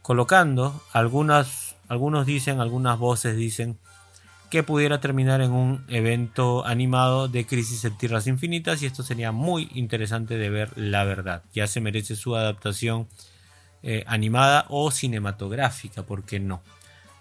[0.02, 0.82] colocando.
[0.92, 3.78] Algunas, algunos dicen, algunas voces dicen
[4.50, 9.32] que pudiera terminar en un evento animado de Crisis en Tierras Infinitas y esto sería
[9.32, 11.42] muy interesante de ver la verdad.
[11.54, 13.08] Ya se merece su adaptación
[13.82, 16.62] eh, animada o cinematográfica, ¿por qué no?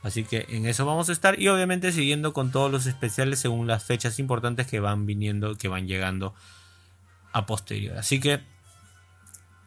[0.03, 3.67] Así que en eso vamos a estar y obviamente siguiendo con todos los especiales según
[3.67, 6.33] las fechas importantes que van viniendo, que van llegando
[7.33, 7.97] a posterior.
[7.97, 8.41] Así que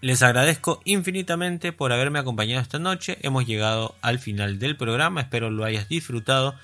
[0.00, 3.16] les agradezco infinitamente por haberme acompañado esta noche.
[3.22, 6.54] Hemos llegado al final del programa, espero lo hayas disfrutado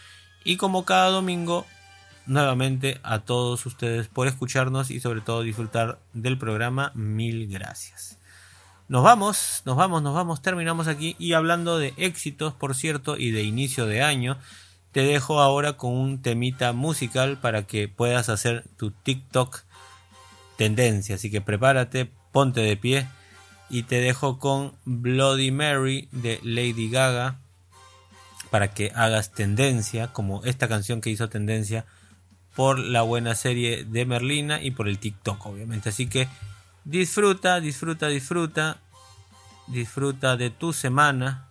[0.44, 1.66] y como cada domingo
[2.26, 6.92] nuevamente a todos ustedes por escucharnos y sobre todo disfrutar del programa.
[6.94, 8.19] Mil gracias.
[8.90, 13.30] Nos vamos, nos vamos, nos vamos, terminamos aquí y hablando de éxitos, por cierto, y
[13.30, 14.36] de inicio de año,
[14.90, 19.62] te dejo ahora con un temita musical para que puedas hacer tu TikTok
[20.56, 21.14] tendencia.
[21.14, 23.06] Así que prepárate, ponte de pie
[23.68, 27.38] y te dejo con Bloody Mary de Lady Gaga
[28.50, 31.86] para que hagas tendencia, como esta canción que hizo tendencia
[32.56, 35.90] por la buena serie de Merlina y por el TikTok, obviamente.
[35.90, 36.26] Así que
[36.84, 38.78] disfruta, disfruta, disfruta,
[39.66, 41.48] disfruta de tu semana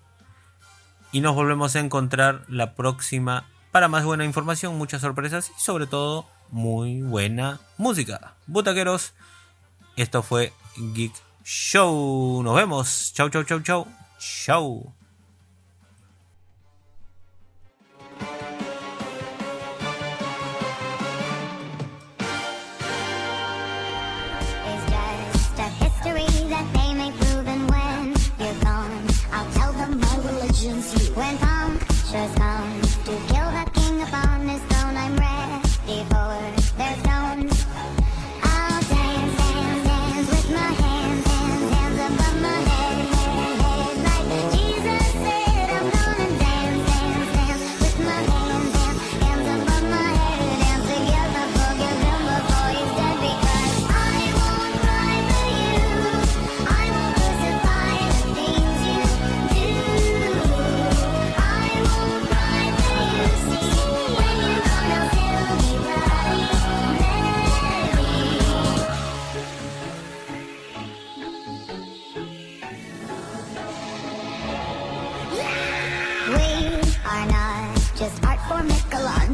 [1.11, 5.87] y nos volvemos a encontrar la próxima para más buena información, muchas sorpresas y sobre
[5.87, 8.33] todo muy buena música.
[8.47, 9.13] Butaqueros,
[9.95, 12.43] esto fue Geek Show.
[12.43, 13.11] Nos vemos.
[13.13, 13.87] Chau, chau, chau, chau.
[14.19, 14.98] Chau.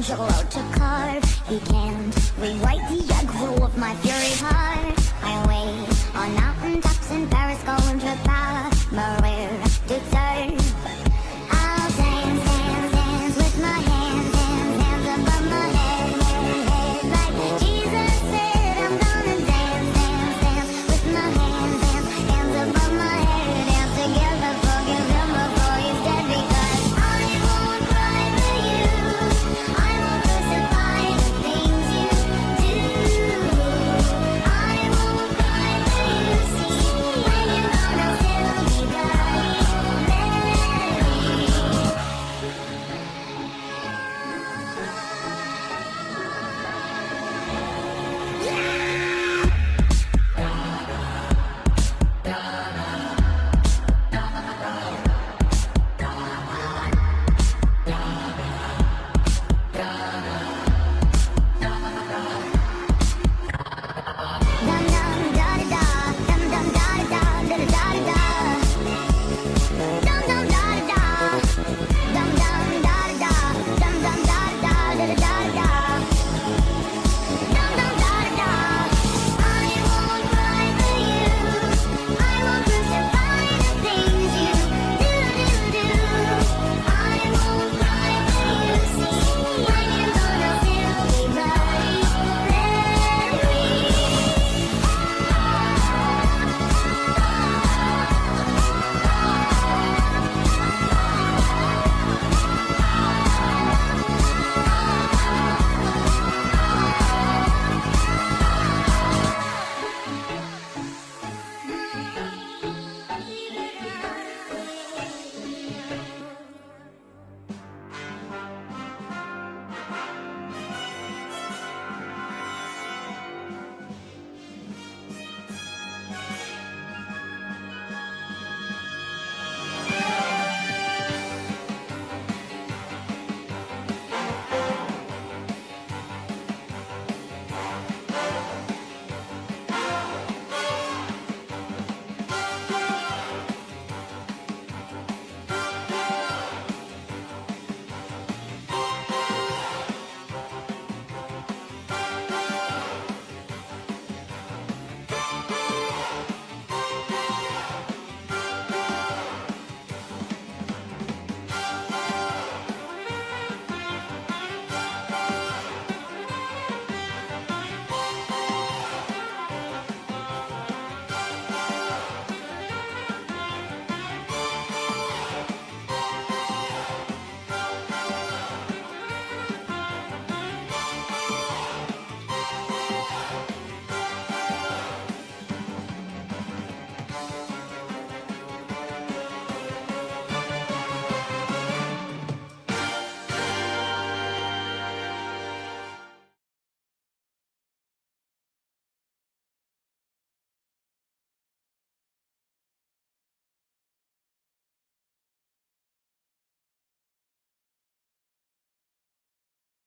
[0.08, 1.24] Michelangelo to carve.
[1.50, 4.25] He can't rewrite the aggro of my fury.